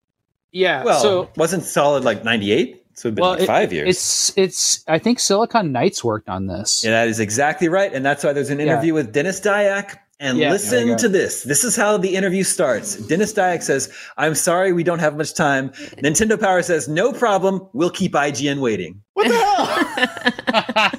[0.53, 0.85] yeah.
[0.85, 2.83] Well, so wasn't Solid like 98?
[2.95, 3.89] So it'd been well, like it- five years.
[3.91, 4.85] It's it's.
[4.89, 6.83] I think Silicon Knights worked on this.
[6.83, 7.93] Yeah, that is exactly right.
[7.93, 8.65] And that's why there's an Yeah.
[8.73, 9.97] interview with Denis Dyack.
[10.21, 11.45] And Yeah, listen to this.
[11.45, 12.97] This is how the interview starts.
[12.97, 15.71] Denis Dyack says, I'm sorry we don't have much time.
[16.05, 17.67] Nintendo Power says, no problem.
[17.73, 19.01] We'll keep IGN waiting.
[19.15, 19.35] What the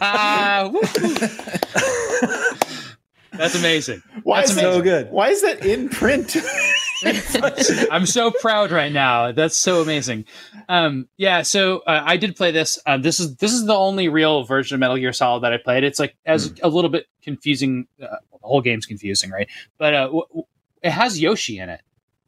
[0.02, 0.72] hell?
[3.42, 4.04] That's amazing.
[4.24, 5.12] Why That's is So that, good.
[5.12, 6.38] Why is that in print?
[7.92, 9.32] I'm so proud right now.
[9.32, 10.26] That's so amazing.
[10.70, 12.78] Um, yeah, so uh, I did play this.
[12.86, 15.58] Uh, this is this is the only real version of Metal Gear Solid that I
[15.58, 15.84] played.
[15.84, 17.88] It's like as a little bit confusing.
[18.02, 19.48] Uh, the whole game's confusing, right?
[19.80, 20.46] But uh, w- w-
[20.84, 21.82] it has Yoshi in it,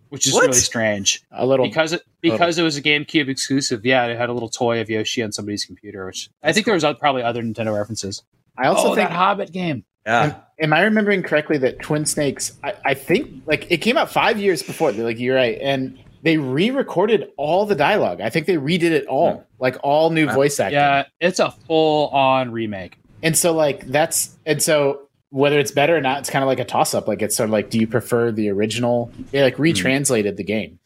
[0.09, 0.41] which is What?
[0.41, 1.67] really strange a little.
[1.67, 3.85] because it because it was a GameCube exclusive.
[3.85, 6.73] Yeah, it had a little toy of Yoshi on somebody's computer, which I think there
[6.73, 8.23] was probably other Nintendo references.
[8.57, 9.09] I also oh, think.
[9.09, 9.85] that Hobbit game.
[10.05, 10.35] Yeah.
[10.59, 12.53] Am I remembering correctly that Twin Snakes?
[12.63, 14.91] I, I think like it came out five years before.
[14.91, 18.21] Like you're right, and they re-recorded all the dialogue.
[18.21, 20.79] I think they redid it all, like all new voice acting.
[20.79, 22.97] Yeah, it's a full on remake.
[23.21, 26.59] And so like that's and so whether it's better or not, it's kind of like
[26.59, 27.07] a toss up.
[27.07, 29.11] Like it's sort of like, do you prefer the original?
[29.31, 29.63] They like hmm.
[29.63, 30.79] retranslated the game.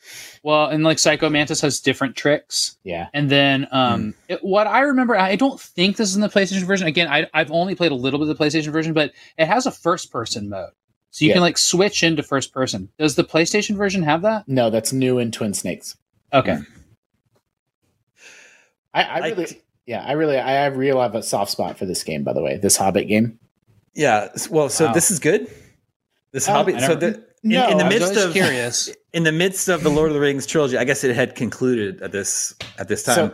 [0.47, 2.77] Well, and like Psycho Mantis has different tricks.
[2.85, 3.07] Yeah.
[3.13, 6.63] And then um, it, what I remember, I don't think this is in the PlayStation
[6.63, 6.87] version.
[6.87, 9.65] Again, I, I've only played a little bit of the PlayStation version, but it has
[9.65, 10.69] a first person mode.
[11.11, 11.33] So you Yeah.
[11.33, 12.87] can like switch into first person.
[12.97, 14.47] Does the PlayStation version have that?
[14.47, 15.97] No, that's new in Twin Snakes.
[16.31, 16.59] Okay.
[18.93, 21.85] I, I I- really, yeah, I really, I have real have a soft spot for
[21.85, 22.23] this game.
[22.23, 23.37] By the way, this Hobbit game.
[23.95, 24.29] Yeah.
[24.49, 24.93] Well, so Wow.
[24.93, 25.51] this is good.
[26.31, 26.81] This Um, Hobbit.
[26.81, 27.07] So the
[27.43, 28.89] in, No, in the midst of curious.
[29.13, 32.01] in the midst of the Lord of the Rings trilogy, I guess it had concluded
[32.01, 33.33] at this at this time.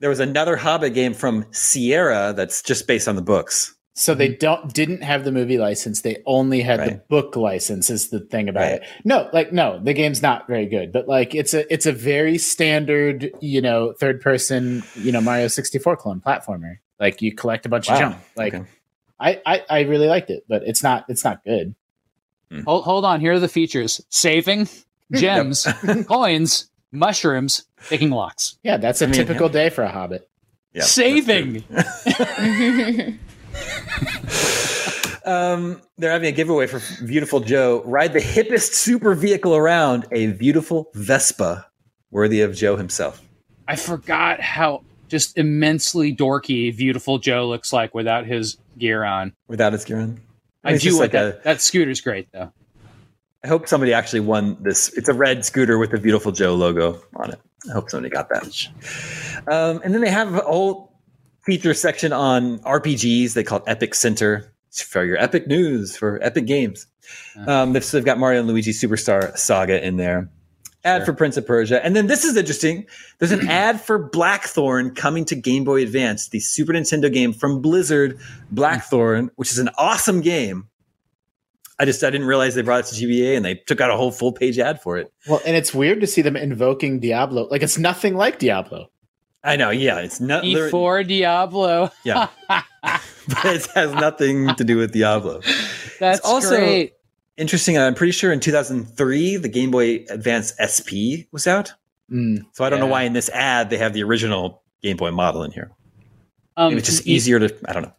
[0.00, 3.74] there was another Hobbit game from Sierra that's just based on the books.
[3.94, 6.02] So they don't didn't have the movie license.
[6.02, 7.90] They only had the book license.
[7.90, 8.72] Is the thing about Right.
[8.74, 8.82] it?
[9.04, 10.92] No, like no, the game's not very good.
[10.92, 15.48] But like it's a it's a very standard, you know, third person, you know, Mario
[15.48, 16.76] sixty four clone platformer.
[17.00, 17.98] Like you collect a bunch of Wow.
[18.00, 18.16] junk.
[18.36, 18.64] Like Okay.
[19.20, 21.74] I, I I really liked it, but it's not it's not good.
[22.64, 23.20] Hold, hold on.
[23.20, 24.68] Here are the features: saving,
[25.12, 25.66] gems,
[26.06, 30.28] coins, mushrooms, picking locks, Yeah, that's a I mean, typical day for a Hobbit.
[30.72, 31.64] Yeah, saving.
[35.24, 37.82] Um, they're having a giveaway for Beautiful Joe.
[37.84, 41.66] Ride the hippest super vehicle around, a beautiful Vespa,
[42.10, 43.20] worthy of Joe himself.
[43.66, 49.34] I forgot how just immensely dorky beautiful Joe looks like without his gear on.
[49.48, 50.20] Without his gear on.
[50.64, 51.38] I do like like that.
[51.38, 52.52] a- that scooter's great though.
[53.44, 54.92] I hope somebody actually won this.
[54.94, 57.40] It's a red scooter with the Beautiful Joe logo on it.
[57.70, 58.44] I hope somebody got that.
[59.46, 60.92] Um, and then they have a whole
[61.44, 63.34] feature section on RPGs.
[63.34, 66.86] They call it Epic Center It's for your epic news for epic games.
[67.46, 70.28] Um, they've, so they've got Mario and Luigi Superstar Saga in there.
[70.84, 71.06] Ad Sure.
[71.06, 71.84] for Prince of Persia.
[71.84, 72.86] And then this is interesting.
[73.18, 77.60] There's an ad for Blackthorne coming to Game Boy Advance, the Super Nintendo game from
[77.60, 78.18] Blizzard,
[78.52, 80.68] Blackthorne, which is an awesome game.
[81.80, 83.96] I just I didn't realize they brought it to GBA and they took out a
[83.96, 85.12] whole full page ad for it.
[85.28, 87.46] Well, and it's weird to see them invoking Diablo.
[87.50, 88.90] Like it's nothing like Diablo.
[89.44, 91.90] I know, yeah, it's not E4 Diablo.
[92.04, 95.40] yeah, but it has nothing to do with Diablo.
[96.00, 96.94] That's It's also- great.
[97.38, 97.78] Interesting.
[97.78, 101.72] I'm pretty sure in 2003 the Game Boy Advance SP was out.
[102.10, 102.44] Mm.
[102.52, 105.42] So I don't know why in this ad they have the original Game Boy model
[105.44, 105.70] in here.
[106.56, 107.92] Um, Maybe it's just easier to I don't know.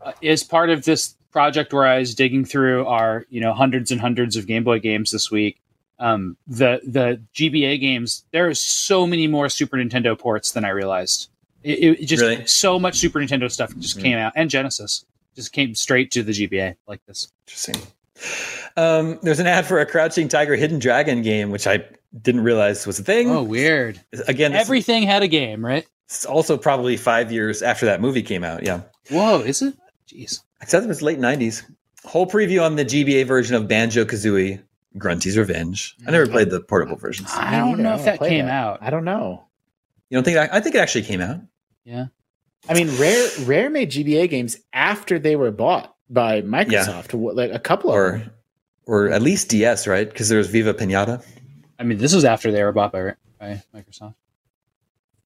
[0.00, 3.90] uh, As part of this project where I was digging through our, you know, hundreds
[3.90, 5.60] and hundreds of Game Boy games this week,
[5.98, 10.70] um, the the GBA games, there are so many more Super Nintendo ports than I
[10.70, 11.28] realized.
[11.62, 12.46] It, it just Really?
[12.46, 14.02] so much Super Nintendo stuff just Mhm.
[14.02, 15.04] came out, and Genesis
[15.36, 17.28] just came straight to the GBA like this.
[17.46, 17.76] Interesting.
[18.76, 21.84] Um, there's an ad for a Crouching Tiger, Hidden Dragon game, which I
[22.22, 23.30] didn't realize was a thing.
[23.30, 24.00] Oh, weird!
[24.28, 25.86] Again, this Everything had a game, right?
[26.10, 28.62] is also probably five years after that movie came out.
[28.62, 29.74] Yeah, Whoa, is it?
[30.08, 30.40] Jeez.
[30.62, 31.64] I said it was late '90s.
[32.04, 34.62] Whole preview on the GBA version of Banjo Kazooie,
[34.96, 35.96] Grunty's Revenge.
[36.06, 37.30] I never played the portable versions.
[37.34, 37.82] I don't neither.
[37.82, 38.78] know I if wanna that came out.
[38.80, 39.44] I don't know.
[40.08, 40.54] You don't think that?
[40.54, 41.40] I think it actually came out.
[41.84, 42.06] Yeah.
[42.68, 47.14] I mean, Rare Rare made GBA games after they were bought by Microsoft.
[47.14, 48.30] What, Like a couple of or them.
[48.86, 50.08] or at least DS, right?
[50.08, 51.24] Because there was Viva Pinata
[51.80, 54.14] I mean, this was after they were bought by, by Microsoft.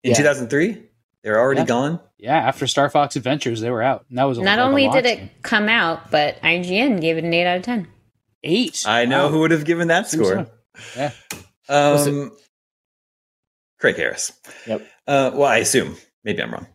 [0.02, 0.16] in Yeah.
[0.16, 0.82] 2003.
[1.22, 1.66] They're already Yeah.
[1.66, 2.00] gone.
[2.18, 4.04] Yeah, after Star Fox Adventures, they were out.
[4.08, 5.30] And that was a, Not like a only did it game.
[5.42, 7.88] come out, but IGN gave it an 8 out of 10.
[8.44, 8.82] eight.
[8.86, 9.28] I know Wow.
[9.30, 10.46] who would have given that Seems score.
[10.94, 11.00] so.
[11.00, 11.10] Yeah.
[11.68, 12.36] Um,
[13.78, 14.32] Craig Harris.
[14.66, 14.80] Yep.
[15.06, 15.96] Uh, well, I assume.
[16.24, 16.66] Maybe I'm wrong.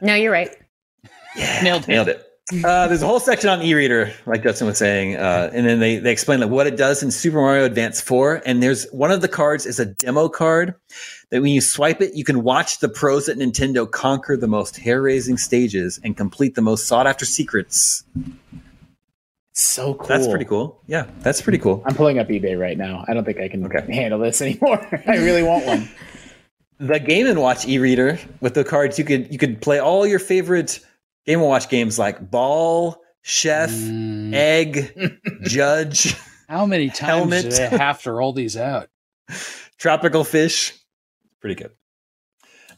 [0.00, 0.50] No, you're right.
[1.36, 1.88] Yeah, Nailed it.
[1.88, 2.24] Nailed it.
[2.64, 5.98] Uh, there's a whole section on e-reader, like Justin was saying, uh, and then they,
[5.98, 8.42] they explain like what it does in Super Mario Advance 4.
[8.44, 10.74] And there's one of the cards is a demo card
[11.30, 14.76] that when you swipe it, you can watch the pros at Nintendo conquer the most
[14.78, 18.02] hair-raising stages and complete the most sought-after secrets.
[19.52, 20.06] So cool.
[20.06, 20.80] That's pretty cool.
[20.86, 21.82] Yeah, that's pretty cool.
[21.86, 23.04] I'm pulling up eBay right now.
[23.08, 23.84] I don't think I can Okay.
[23.92, 24.84] handle this anymore.
[25.06, 25.88] I really want one.
[26.78, 30.18] the Game and Watch e-reader with the cards you could you could play all your
[30.18, 30.80] favorite
[31.26, 36.16] Game and Watch games like Ball, Chef, Mm, Egg, Judge,
[36.48, 37.42] how many times Helmet.
[37.44, 38.88] do they have to roll these out?
[39.78, 40.74] Tropical Fish.
[41.40, 41.70] Pretty good.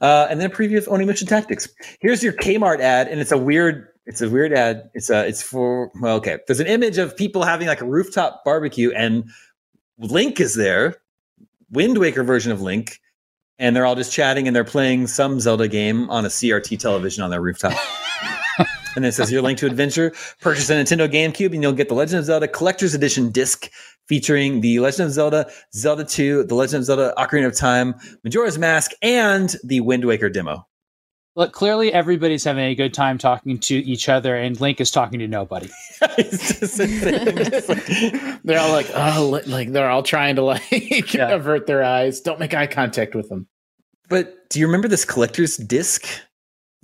[0.00, 1.68] Uh, and then a preview of Onimusha Tactics.
[2.00, 3.88] Here's your Kmart ad, and it's a weird.
[4.04, 4.90] It's a weird ad.
[4.94, 5.26] It's a.
[5.26, 5.92] It's for.
[6.00, 6.38] Well, okay.
[6.46, 9.30] There's an image of people having like a rooftop barbecue, and
[9.98, 10.96] Link is there,
[11.70, 12.98] Wind Waker version of Link,
[13.60, 17.22] and they're all just chatting and they're playing some Zelda game on a CRT television
[17.22, 17.72] on their rooftop.
[18.96, 20.12] and it says your link to adventure.
[20.40, 23.70] Purchase a Nintendo GameCube, and you'll get the Legend of Zelda Collector's Edition disc
[24.08, 28.58] featuring the Legend of Zelda, Zelda 2, the Legend of Zelda Ocarina of Time, Majora's
[28.58, 30.66] Mask, and the Wind Waker demo.
[31.34, 35.18] Look, clearly everybody's having a good time talking to each other, and Link is talking
[35.20, 35.70] to nobody.
[36.18, 37.38] It's just a thing.
[37.38, 41.30] It's like- They're all like, oh, like they're all trying to like Yeah.
[41.34, 42.20] avert their eyes.
[42.20, 43.46] Don't make eye contact with them.
[44.08, 46.06] but do you remember this collector's disc?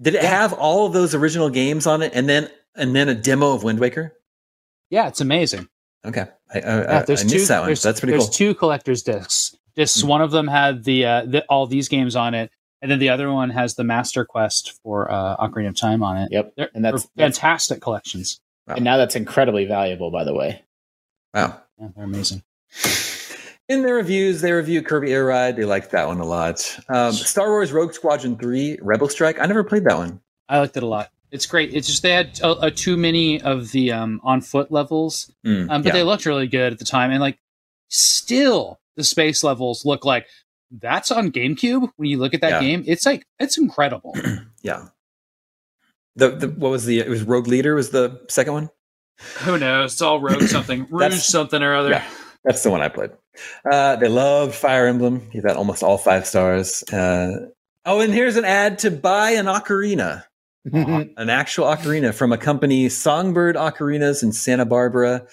[0.01, 3.15] Did it have all of those original games on it, and then and then a
[3.15, 4.15] demo of Wind Waker?
[4.91, 5.69] Yeah, it's amazing.
[6.05, 7.67] Okay, I, I, Yeah, I, I missed that one.
[7.69, 8.25] there's- That's pretty cool.
[8.25, 9.55] there's two collector's discs.
[9.75, 10.03] Discs.
[10.05, 13.09] One of them had the, uh, the all these games on it, and then the
[13.11, 16.29] other one has the Master Quest for uh, Ocarina of Time on it.
[16.33, 18.41] Yep, They're, and that's, they're that's fantastic collections.
[18.69, 20.11] and now that's incredibly valuable.
[20.13, 20.63] By the way,
[21.35, 21.61] Wow.
[21.81, 22.43] Yeah, they're amazing.
[23.69, 25.57] In their reviews, they review Kirby Air Ride.
[25.57, 26.79] They liked that one a lot.
[26.89, 29.39] Um, Star Wars Rogue Squadron 3, Rebel Strike.
[29.41, 30.21] I never played that one.
[30.49, 31.11] I liked it a lot.
[31.31, 31.75] It's great.
[31.75, 35.71] It's just they had uh, uh, too many of the um, on foot levels, Mm,
[35.71, 35.93] um, but yeah.
[35.93, 37.11] they looked really good at the time.
[37.11, 37.39] And like,
[37.89, 40.27] still the space levels look like
[40.71, 41.91] that's on GameCube.
[41.97, 42.69] When you look at that Yeah.
[42.69, 44.17] game, it's like it's incredible.
[44.63, 44.87] yeah.
[46.17, 48.71] The, the what was the it was Rogue Leader was the second one.
[49.41, 49.93] Who knows?
[49.93, 51.91] It's all rogue something, rouge something or other.
[51.91, 52.05] Yeah.
[52.45, 53.11] That's the one I played.
[53.71, 55.29] Uh, they loved Fire Emblem.
[55.31, 56.83] He got almost all five stars.
[56.93, 57.47] Uh,
[57.85, 60.25] oh, and here's an ad to buy an ocarina,
[60.73, 65.27] an actual ocarina from a company, Songbird Ocarinas in Santa Barbara.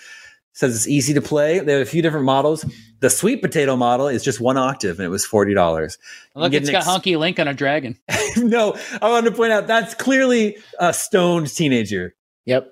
[0.54, 1.60] Says it's easy to play.
[1.60, 2.64] They have a few different models.
[3.02, 5.98] The sweet potato model is just one octave, and it was forty dollars.
[6.34, 8.00] Look, it's got ex- Hunky Link on a dragon.
[8.38, 12.16] no, I want to point out that's clearly a stoned teenager.
[12.46, 12.72] yep.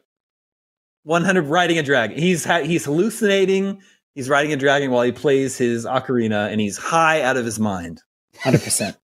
[1.06, 2.18] 100 riding a dragon.
[2.18, 3.82] He's ha- he's hallucinating.
[4.16, 7.60] He's riding a dragon while he plays his ocarina, and he's high out of his
[7.60, 8.02] mind.
[8.40, 8.98] Hundred percent.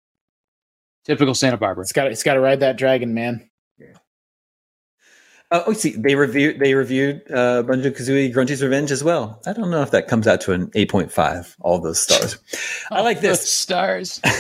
[1.05, 1.83] Typical Santa Barbara.
[1.83, 3.49] It's got it's got to ride that dragon, man.
[5.53, 9.41] Uh, oh, see, they reviewed they reviewed uh, Banjo Kazooie Grunty's Revenge as well.
[9.47, 11.55] I don't know if that comes out to an 8.5.
[11.61, 12.37] All those stars.
[12.91, 13.51] I like this.
[13.51, 14.21] stars.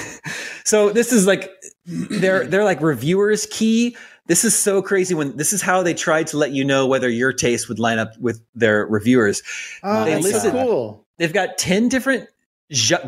[0.64, 1.52] So this is like
[1.84, 3.96] they're they're like reviewers key.
[4.26, 7.08] This is so crazy when this is how they tried to let you know whether
[7.08, 9.42] your taste would line up with their reviewers.
[9.82, 11.06] Oh, They that's listed- so cool.
[11.18, 12.28] they've got 10 different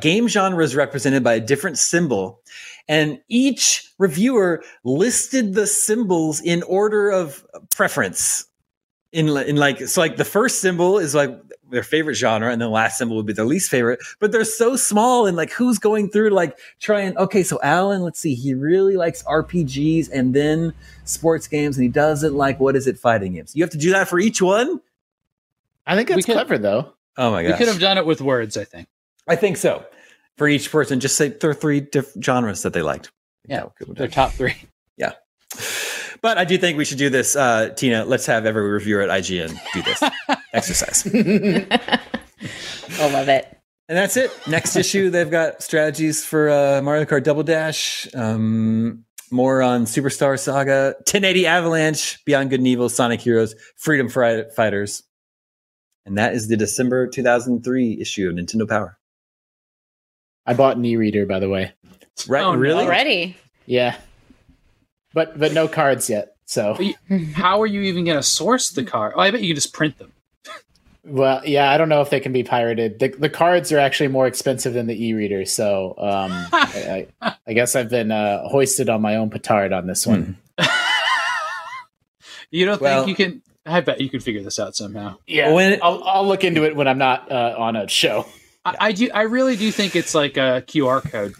[0.01, 2.41] game genres represented by a different symbol
[2.89, 7.45] and each reviewer listed the symbols in order of
[7.75, 8.47] preference
[9.13, 11.37] in, in like so like the first symbol is like
[11.71, 14.75] their favorite genre and the last symbol would be their least favorite but they're so
[14.77, 18.55] small and like who's going through like try and okay so alan let's see he
[18.55, 20.73] really likes rpgs and then
[21.05, 23.91] sports games and he doesn't like what is it fighting games you have to do
[23.91, 24.81] that for each one
[25.87, 26.93] I think We that's could- clever though.
[27.17, 28.89] oh my We gosh could have done it with words, I think.
[29.27, 29.85] I think so.
[30.37, 33.11] For each person, just say there are three different genres that they liked.
[33.47, 34.55] Yeah, That Their top three.
[34.99, 35.13] yeah
[36.21, 38.05] But I do think we should do this, uh, Tina.
[38.05, 40.03] Let's have every reviewer at IGN do this
[40.59, 41.07] exercise.
[43.01, 43.47] I love it.
[43.89, 44.31] And that's it.
[44.47, 50.39] Next issue, they've got strategies for uh, Mario Kart Double Dash, um, more on Superstar
[50.39, 55.03] Saga, 1080 Avalanche, Beyond Good and Evil, Sonic Heroes, Freedom Fri- Fighters.
[56.05, 58.99] And that is the December 2003 issue of Nintendo Power.
[60.45, 61.73] I bought an e-reader, by the way.
[62.27, 62.43] Right?
[62.45, 62.85] Oh, really?
[62.85, 63.37] Already.
[63.67, 63.97] Yeah,
[65.13, 66.29] but but no cards yet.
[66.47, 66.95] So you-
[67.35, 69.13] How are you even going to source the car?
[69.15, 70.13] Oh, I bet you can just print them.
[71.05, 72.99] Well, yeah, I don't know if they can be pirated.
[72.99, 75.45] The, the cards are actually more expensive than the e-reader.
[75.47, 79.87] So um, I, I, I guess I've been uh, hoisted on my own petard on
[79.87, 80.37] this one.
[82.51, 83.43] You don't Well- think you can?
[83.67, 85.17] I bet you could figure this out somehow.
[85.27, 88.25] Yeah, When- I'll, I'll look into it when I'm not uh, on a show.
[88.65, 89.11] I, I do.
[89.13, 91.35] I really do think it's like a QR code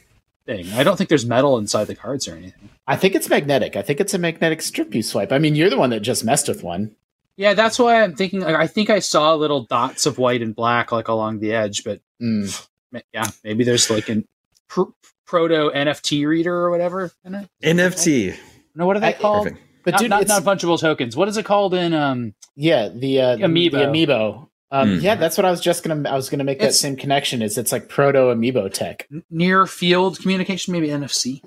[0.45, 0.71] thing.
[0.75, 2.69] I don't think there's metal inside the cards or anything.
[2.87, 3.77] I think it's magnetic.
[3.77, 5.33] I think it's a magnetic strip you swipe.
[5.33, 6.95] I mean, you're the one that just messed with one.
[7.39, 8.41] Yeah, that's why I'm thinking.
[8.41, 11.85] Like, I think I saw little dots of white and black like along the edge,
[11.85, 12.67] but Mm.
[13.15, 14.27] yeah, maybe there's like an
[14.69, 14.91] pr-
[15.25, 17.13] proto NFT reader or whatever.
[17.25, 17.49] In it.
[17.63, 18.37] NFT.
[18.75, 19.45] No, what are they I- called?
[19.47, 19.65] Perfect.
[19.85, 21.17] But not, dude, not, it's, not fungible tokens.
[21.17, 21.95] What is it called in?
[21.95, 23.71] Um, yeah, the uh, Amiibo.
[23.71, 24.49] The amiibo.
[24.71, 25.03] Um, Mm.
[25.03, 26.07] Yeah, that's what I was just gonna.
[26.11, 27.41] I was gonna make that same connection.
[27.41, 29.09] Is it's like proto amiibo tech?
[29.31, 31.41] near field communication, maybe NFC.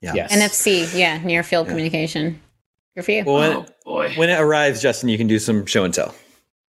[0.00, 0.14] Yeah.
[0.14, 0.32] Yes.
[0.32, 1.72] NFC, yeah, near field Yeah.
[1.72, 2.40] communication.
[2.94, 3.24] Good for you.
[3.24, 4.12] Well, when, oh boy.
[4.16, 6.14] when it arrives, Justin, you can do some show and tell.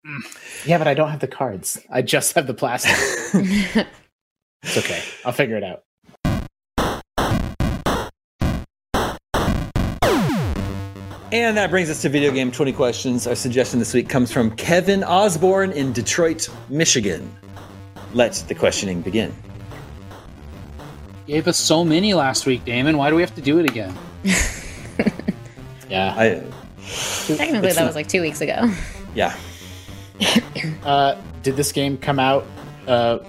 [0.06, 0.66] Mm.
[0.68, 1.80] Yeah, but I don't have the cards.
[1.90, 2.92] I just have the plastic.
[4.64, 5.02] it's okay.
[5.26, 5.84] I'll figure it out.
[11.32, 13.26] And that brings us to video game 20 questions.
[13.26, 17.28] Our suggestion this week comes from Kevin Osborne in Detroit, Michigan.
[18.14, 19.34] Let the questioning begin.
[21.26, 22.98] Gave us so many last week, Damon.
[22.98, 23.98] Why do we have to do it again?
[25.94, 26.14] Yeah.
[26.18, 26.44] I
[27.28, 28.70] Technically, that was like two weeks ago.
[29.16, 29.36] yeah.
[30.84, 32.46] Uh, did this game come out
[32.88, 33.20] uh,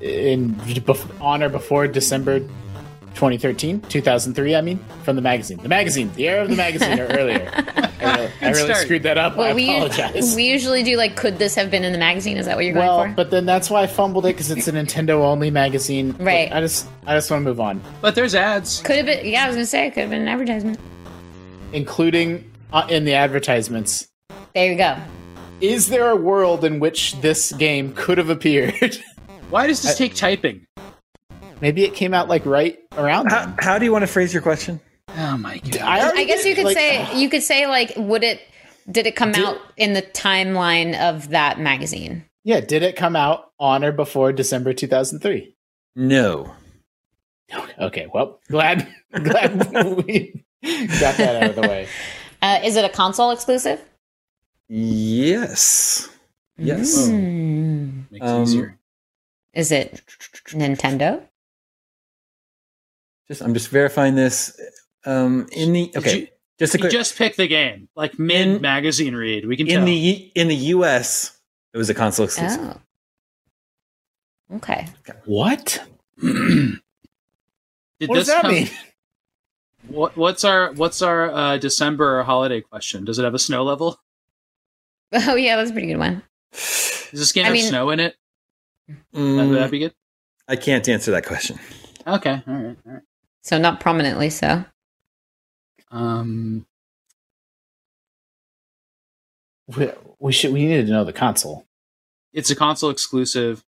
[0.00, 4.54] in bef- on or before December 2013, 2003?
[4.54, 5.58] I mean, from the magazine.
[5.58, 7.50] The magazine, the era of the magazine, or earlier.
[8.02, 8.76] I really, I really start.
[8.78, 9.34] screwed that up.
[9.34, 10.34] I Well, we apologize.
[10.36, 12.36] we usually do like, could this have been in the magazine?
[12.36, 13.16] Is that what you're well, going for?
[13.16, 16.08] Well, but then that's why I fumbled it because it's a Nintendo only magazine.
[16.12, 16.52] Look, Right.
[16.52, 18.80] I just, I just want to move on, But there's ads.
[18.82, 19.26] Could have been.
[19.26, 20.78] Yeah, I was gonna say it could have been an advertisement.
[21.72, 24.08] Including uh, in the advertisements.
[24.54, 24.96] There you go.
[25.60, 28.96] is there a world in which this game could have appeared?
[29.50, 30.66] Why does this I- take typing?
[31.60, 33.54] Maybe it came out like right around How, then.
[33.60, 34.80] how do you want to phrase your question?
[35.18, 35.82] Oh my god!
[35.82, 38.40] I, I guess you could like, say you could say like would it
[38.90, 42.24] did it come Did- out in the timeline of that magazine?
[42.44, 45.54] Yeah, did it come out on or before December 2003?
[45.96, 46.54] No.
[47.78, 51.88] Okay, well, glad glad we got that out of the way.
[52.42, 53.84] Uh, is it a console exclusive?
[54.66, 56.08] Yes.
[56.56, 57.06] Yes.
[57.06, 58.00] Hmm.
[58.10, 58.78] Makes Um, it easier.
[59.52, 60.00] Is it
[60.48, 61.22] Nintendo?
[63.28, 64.58] Just I'm just verifying this.
[65.04, 69.14] Um, in the okay, you- just to You just pick the game, like mid magazine
[69.14, 69.46] read.
[69.46, 69.84] We can in tell.
[69.84, 71.38] the in the U.S.
[71.74, 72.60] it was a console exclusive.
[74.50, 74.56] Oh.
[74.56, 74.86] Okay.
[75.26, 75.82] What?
[76.22, 76.78] Did
[78.06, 78.70] What does that come- mean?
[79.90, 83.04] What, what's our what's our uh, December holiday question?
[83.04, 83.98] Does it have a snow level?
[85.12, 86.22] Oh yeah, that's a pretty good one.
[86.52, 88.14] Does this game I have mean- snow in it?
[88.88, 89.92] That, Mm, would that be good?
[90.46, 91.58] I can't answer that question.
[92.06, 93.02] Okay, all right, all right.
[93.42, 94.64] So not prominently so.
[95.90, 96.64] Um,
[99.76, 100.52] We, we should.
[100.52, 101.66] We needed to know the console.
[102.32, 103.64] it's a console exclusive.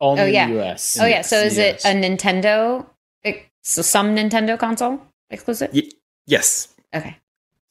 [0.00, 0.48] Only Oh, yeah.
[0.48, 0.98] in the US.
[1.00, 1.22] Oh yeah.
[1.22, 1.84] So is yes.
[1.84, 2.86] it a Nintendo?
[3.24, 5.00] ex- So some Nintendo console
[5.30, 5.70] exclusive?
[5.72, 5.90] Y-
[6.26, 6.68] yes.
[6.94, 7.16] Okay.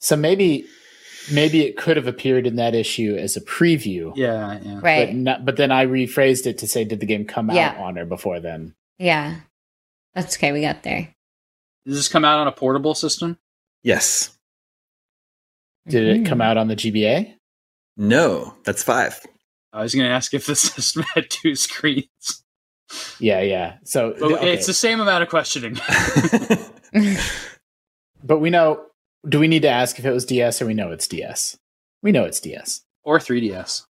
[0.00, 0.66] So maybe
[1.32, 4.12] maybe it could have appeared in that issue as a preview.
[4.16, 4.80] Yeah, yeah.
[4.82, 5.06] Right.
[5.08, 7.70] But, not, but then I rephrased it to say, did the game come Yeah.
[7.70, 8.74] out on or before then?
[8.98, 9.40] Yeah.
[10.14, 10.52] That's okay.
[10.52, 11.14] We got there.
[11.84, 13.38] Does this come out on a portable system?
[13.82, 14.36] Yes.
[15.88, 16.26] Did it Mhm.
[16.26, 17.34] come out on the GBA?
[17.96, 18.54] No.
[18.64, 19.20] That's five.
[19.72, 22.42] I was going to ask if the system had two screens.
[23.18, 23.78] Yeah, yeah.
[23.84, 24.52] So, But okay.
[24.54, 25.74] it's the same amount of questioning.
[28.24, 28.82] but we know.
[29.28, 31.58] Do we need to ask if it was DS or we know it's DS?
[32.02, 32.82] We know it's DS.
[33.02, 33.84] or 3DS.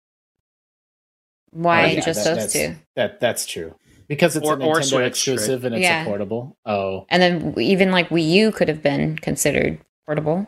[1.51, 2.75] Why Oh, yeah, just that- those that's- two?
[2.95, 3.75] That that's true
[4.07, 6.03] because it's Or- a or Nintendo Switch, exclusive and it's Yeah.
[6.03, 6.57] a portable.
[6.65, 10.47] Oh, And then even like Wii U could have been considered portable.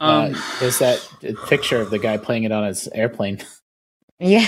[0.00, 1.06] Um, uh, there's that
[1.48, 3.38] picture of the guy playing it on his airplane.
[4.20, 4.46] Yeah.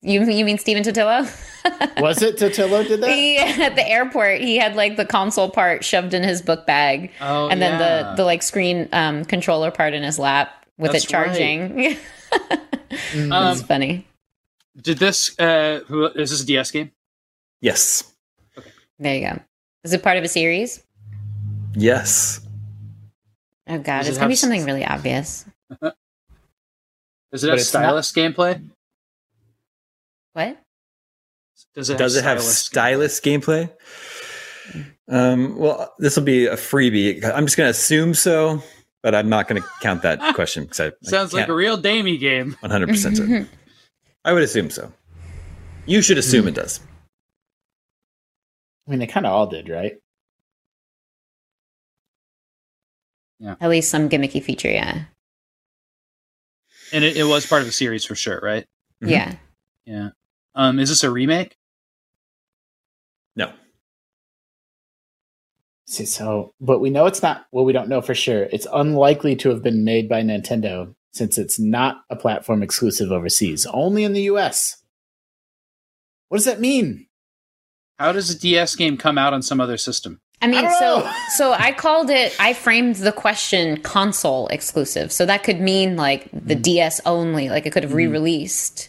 [0.00, 1.22] You you mean Stephen Totilo?
[2.00, 3.10] Was it Totilo did that?
[3.10, 7.12] He, at the airport, he had like the console part shoved in his book bag,
[7.20, 11.04] oh, and then the the like screen um, controller part in his lap with That's
[11.04, 11.96] it charging.
[12.32, 13.32] Mm.
[13.32, 14.06] Um, it's funny.
[14.80, 15.38] Did this?
[15.38, 16.90] Uh, who is this a DS game?
[17.60, 18.12] yes.
[18.58, 18.70] Okay.
[18.98, 19.40] There you go.
[19.84, 20.82] Is it part of a series?
[21.74, 22.40] Yes.
[23.68, 25.44] Oh god, Does it's it gonna be something s- really obvious.
[27.32, 28.60] Is it But have it's not- stylus gameplay?
[30.32, 30.58] What?
[31.74, 31.98] Does it?
[31.98, 33.70] Does it have stylus gameplay?
[35.08, 37.22] Um, well, this will be a freebie.
[37.24, 38.62] I'm just going to assume so,
[39.02, 42.16] but I'm not going to count that question because I Sounds like a real Damie
[42.18, 42.52] game.
[42.60, 43.48] 100 percent certain.
[44.24, 44.92] I would assume so.
[45.86, 46.80] You should assume it does.
[48.86, 49.94] I mean, they kind of all did, right?
[53.40, 53.56] Yeah.
[53.60, 55.04] At least some gimmicky feature, yeah.
[56.92, 58.64] And it, it was part of the series for sure, right?
[59.02, 59.10] Mhm.
[59.10, 59.34] Yeah.
[59.84, 60.08] Yeah.
[60.54, 61.56] Um, is this a remake?
[63.36, 63.52] No.
[65.86, 67.46] See, so, but we know it's not.
[67.52, 68.44] Well, we don't know for sure.
[68.44, 73.66] It's unlikely to have been made by Nintendo since it's not a platform exclusive overseas,
[73.66, 74.82] only in the US.
[76.28, 77.06] What does that mean?
[77.98, 80.20] How does a DS game come out on some other system?
[80.40, 82.34] I mean, don't so so I called it.
[82.40, 86.62] I framed the question console exclusive, so that could mean like the Mm.
[86.62, 87.48] DS only.
[87.50, 87.96] Like it could have Mhm.
[87.96, 88.88] re-released.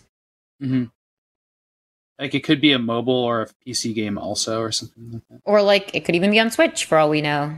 [0.61, 0.85] Mm-hmm.
[2.19, 5.41] Like it could be a mobile or a PC game also, or something like that.
[5.45, 7.55] Or like it could even be on Switch for all we know.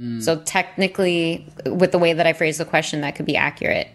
[0.00, 0.22] Mm.
[0.22, 3.88] So technically, with the way that I phrased the question, that could be accurate.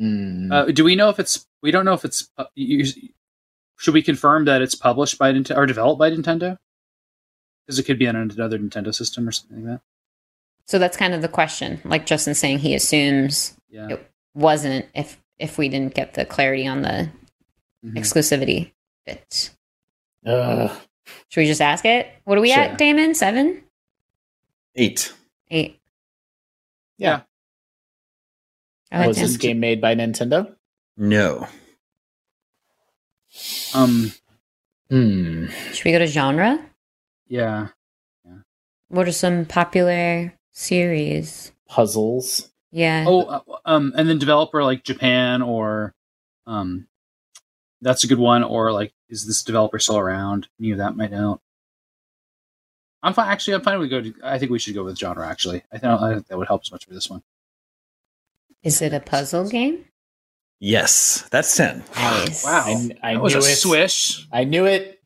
[0.00, 0.52] Mm.
[0.52, 1.46] Uh, do we know if it's?
[1.62, 2.28] We don't know if it's.
[2.38, 2.84] Uh, you,
[3.76, 6.58] should we confirm that it's published by Nintendo or developed by Nintendo?
[7.66, 9.80] Because it could be on another Nintendo system or something like that.
[10.66, 11.80] So that's kind of the question.
[11.84, 13.88] Like Justin saying, he assumes Yeah.
[13.90, 17.08] it wasn't if if we didn't get the clarity on the
[17.84, 17.96] Mhm.
[17.96, 18.72] exclusivity
[19.06, 19.50] bit.
[20.26, 20.70] Ugh.
[21.28, 22.08] Should we just ask it?
[22.24, 22.60] What are we Sure.
[22.62, 23.14] at, Damon?
[23.14, 23.62] Seven,
[24.74, 25.12] Eight.
[25.50, 25.80] eight.
[26.98, 27.18] Yeah.
[28.90, 30.54] Go ahead, Was this game made by Nintendo?
[30.96, 31.46] No.
[33.74, 34.12] Um.
[34.90, 35.46] Hmm.
[35.72, 36.58] Should we go to genre?
[37.28, 37.68] Yeah.
[38.88, 41.52] What are some popular series?
[41.68, 42.50] Puzzles.
[42.72, 43.04] Yeah.
[43.06, 43.22] Oh.
[43.24, 43.92] uh, Um.
[43.96, 45.94] And then developer like Japan or,
[46.46, 46.88] um,
[47.80, 48.42] that's a good one.
[48.44, 50.48] Or like, is this developer still around?
[50.60, 51.40] Any of that might help.
[53.02, 53.28] I'm fine.
[53.28, 54.02] Actually, I'm fine with go.
[54.02, 55.26] To, I think we should go with genre.
[55.28, 56.02] Actually, I don't.
[56.02, 57.22] I think that would help so much for this one.
[58.62, 59.84] Is it a puzzle game?
[60.60, 61.84] Yes, that's 10.
[61.94, 62.44] Nice.
[62.44, 63.56] Wow, I- I that was a knew it.
[63.56, 64.26] swish.
[64.32, 65.00] I knew it.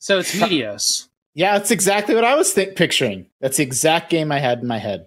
[0.00, 1.06] So it's Meteos.
[1.34, 3.26] Yeah, that's exactly what I was think- picturing.
[3.40, 5.06] That's the exact game I had in my head.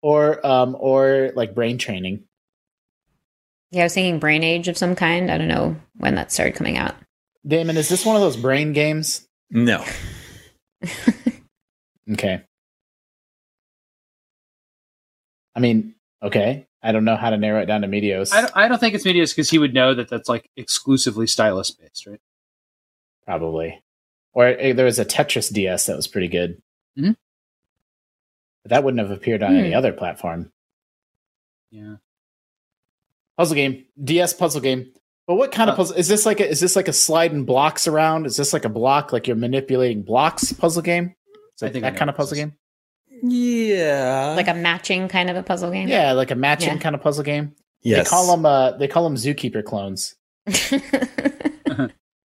[0.00, 2.24] Or um or like brain training.
[3.74, 5.30] Yeah, I was thinking Brain Age of some kind.
[5.32, 6.94] I don't know when that started coming out.
[7.46, 9.26] Damon, is this one of those brain games?
[9.50, 9.84] No.
[12.12, 12.42] Okay.
[15.56, 16.66] I mean, okay.
[16.82, 18.30] I don't know how to narrow it down to Meteos.
[18.34, 21.26] I don't, I don't think it's Meteos because he would know that that's like exclusively
[21.26, 22.20] stylus based, right?
[23.24, 23.82] probably.
[24.34, 26.60] Or eh, there was a Tetris DS that was pretty good.
[26.98, 27.16] Mhm.
[28.64, 29.78] But that wouldn't have appeared on any Hmm.
[29.78, 30.52] other platform.
[31.70, 31.96] Yeah.
[33.36, 34.92] Puzzle game, DS puzzle game.
[35.26, 36.24] But what kind of Uh, puzzle is this?
[36.26, 38.26] Like a, is this like a sliding blocks around?
[38.26, 41.14] Is this like a block like you're manipulating blocks puzzle game?
[41.56, 42.52] Is I think that know kind of puzzle game?
[43.22, 44.34] Yeah.
[44.36, 45.88] Like a matching kind of a puzzle game.
[45.88, 46.78] Yeah, like a matching Yeah.
[46.78, 47.54] kind of puzzle game.
[47.82, 48.04] yes.
[48.06, 50.14] They call them uh they call them zookeeper clones.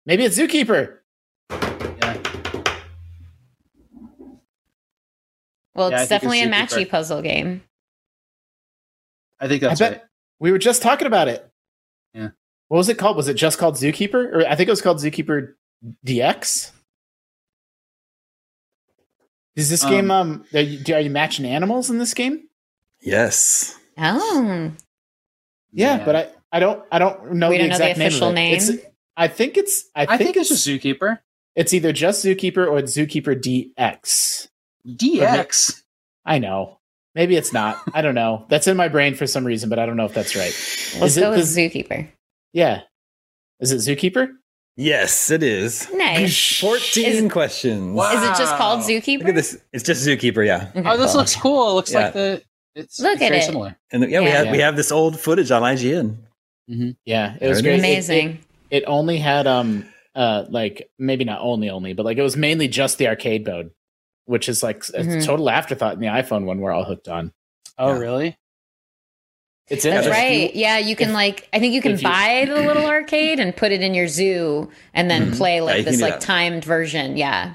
[0.05, 0.97] Maybe it's zookeeper.
[1.49, 2.17] Yeah.
[5.75, 7.63] well, Yeah, I it's think definitely a matchy puzzle game.
[9.39, 10.01] I think that's I bet right.
[10.41, 11.47] We were just talking about it.
[12.13, 12.29] Yeah.
[12.67, 13.15] What was it called?
[13.15, 14.33] Was it just called Zookeeper?
[14.33, 15.53] Or I think it was called Zookeeper
[16.05, 16.71] DX.
[19.55, 22.47] Is this Um, game um are you, are you matching animals in this game?
[23.01, 23.77] yes.
[23.97, 24.71] Oh,
[25.71, 28.07] Yeah, but I I don't I don't know We the don't know the exact name
[28.07, 28.55] of official name?
[28.55, 28.71] It's,
[29.17, 31.19] I think it's I, I, think, think, it's it's just Zookeeper.
[31.55, 34.47] it's either just Zookeeper or it's Zookeeper DX.
[34.87, 35.83] DX.
[36.25, 36.79] I know.
[37.15, 37.77] Maybe it's not.
[37.93, 38.45] I don't know.
[38.49, 40.45] That's in my brain for some reason, but I don't know if that's right.
[40.99, 42.07] let's Is it with the- Zookeeper.
[42.53, 42.81] Yeah.
[43.59, 44.29] Is it Zookeeper?
[44.77, 45.87] Yes, it is.
[45.93, 46.59] Nice.
[46.61, 47.93] 14 Is- questions.
[47.93, 48.11] Wow.
[48.13, 48.85] Is it just called Wow.
[48.87, 49.19] Zookeeper?
[49.19, 49.57] Look at this.
[49.73, 50.69] It's just Zookeeper, yeah.
[50.75, 50.89] Okay.
[50.89, 51.71] Oh, this looks cool.
[51.71, 51.99] It looks Yeah.
[52.05, 52.41] like the.
[52.73, 53.43] It's, Look it's at very it.
[53.43, 53.75] similar.
[53.91, 54.43] And yeah, we Yeah.
[54.45, 56.15] have we have this old footage on IGN.
[57.05, 57.75] Yeah, it There was it great.
[57.79, 57.83] is.
[57.83, 58.39] It- it- Amazing.
[58.69, 59.85] it only had um
[60.15, 63.71] uh like maybe not only only but like it was mainly just the arcade mode
[64.31, 65.23] which is like a Mhm.
[65.25, 67.31] total afterthought in the iphone one we're all hooked on
[67.77, 67.99] Oh, Yeah.
[67.99, 68.37] really?
[69.69, 70.21] it's in That's if there.
[70.21, 70.55] right.
[70.55, 73.39] yeah, you can if- like I think you can if you- buy the little arcade
[73.39, 75.37] and put it in your zoo and then Mhm.
[75.37, 76.21] play like you can this like that.
[76.21, 77.15] timed version.
[77.17, 77.53] Yeah.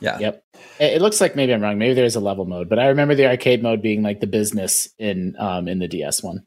[0.00, 0.18] Yeah.
[0.18, 0.42] Yep.
[0.80, 3.14] it, it looks like maybe i'm wrong maybe there's a level mode but i remember
[3.14, 6.44] the arcade mode being like the business in um in the ds one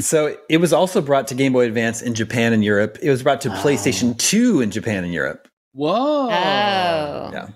[0.00, 2.98] So it was also brought to Game Boy Advance in Japan and Europe.
[3.02, 3.56] It was brought to Oh.
[3.62, 5.48] PlayStation 2 in Japan and Europe.
[5.74, 6.28] Whoa.
[6.30, 7.30] Oh.
[7.32, 7.48] Yeah.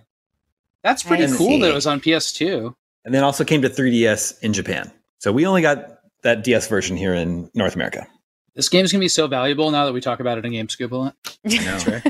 [0.86, 2.72] That's pretty I cool that it was on PS2.
[3.04, 4.92] And then also came to 3DS in Japan.
[5.18, 8.06] So we only got that DS version here in North America.
[8.54, 10.68] This game's going to be so valuable now that we talk about it in Game
[10.68, 11.16] Scoop a lot.
[11.44, 12.00] know.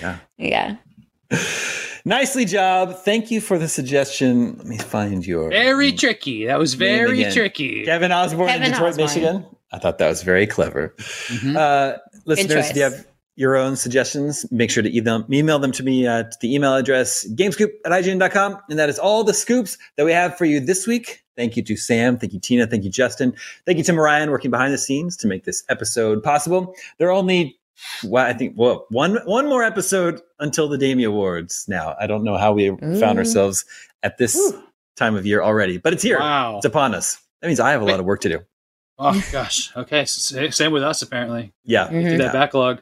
[0.00, 0.18] Yeah.
[0.38, 0.76] yeah.
[2.04, 2.94] Nicely job.
[2.94, 4.56] Thank you for the suggestion.
[4.58, 6.46] Let me find your Very tricky.
[6.46, 7.84] That was very tricky.
[7.84, 9.06] Kevin Osborne in Detroit, Osborne.
[9.06, 9.46] Michigan.
[9.72, 10.94] I thought that was very clever.
[10.98, 11.56] Mhm.
[11.56, 12.70] Uh, listeners, choice.
[12.70, 13.06] if you have
[13.36, 17.26] your own suggestions, make sure to email, email them to me at the email address
[17.34, 18.58] gamescoop at IGN.com.
[18.70, 21.22] And that is all the scoops that we have for you this week.
[21.36, 22.16] Thank you to Sam.
[22.18, 22.66] Thank you, Tina.
[22.66, 23.34] Thank you, Justin.
[23.66, 26.74] Thank you to Mariah working behind the scenes to make this episode possible.
[26.98, 27.58] There are only,
[28.04, 31.94] well, I think, well, one, one more episode until the Damie Awards now.
[32.00, 33.66] I don't know how we found ourselves
[34.02, 34.62] at this Ooh.
[34.96, 36.18] time of year already, but it's here.
[36.18, 36.56] Wow.
[36.56, 37.18] It's upon us.
[37.42, 38.38] That means I have a lot of work to do.
[38.98, 39.76] Oh, gosh.
[39.76, 40.00] Okay.
[40.00, 41.52] s- Same with us, apparently.
[41.66, 41.86] Yeah.
[41.88, 42.08] Mhm.
[42.08, 42.80] Through that backlog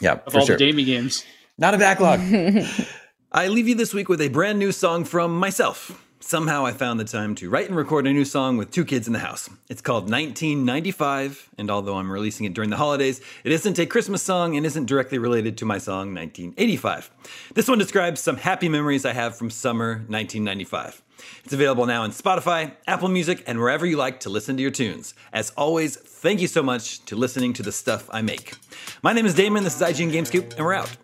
[0.00, 0.56] Yeah, of for all sure.
[0.56, 1.24] the Damie games.
[1.58, 2.20] Not a backlog.
[3.32, 6.02] I leave you this week with a brand new song from myself.
[6.20, 9.06] Somehow I found the time to write and record a new song with two kids
[9.06, 9.48] in the house.
[9.68, 14.22] It's called 1995, and although I'm releasing it during the holidays, it isn't a Christmas
[14.22, 17.10] song and isn't directly related to my song 1985.
[17.54, 21.02] This one describes some happy memories I have from summer 1995.
[21.44, 24.70] It's available now on Spotify, Apple Music, and wherever you like to listen to your
[24.70, 25.14] tunes.
[25.32, 28.54] As always, thank you so much to listening to the stuff I make.
[29.02, 30.96] My name is Damon, this is IGN Gamescoop, and we're out.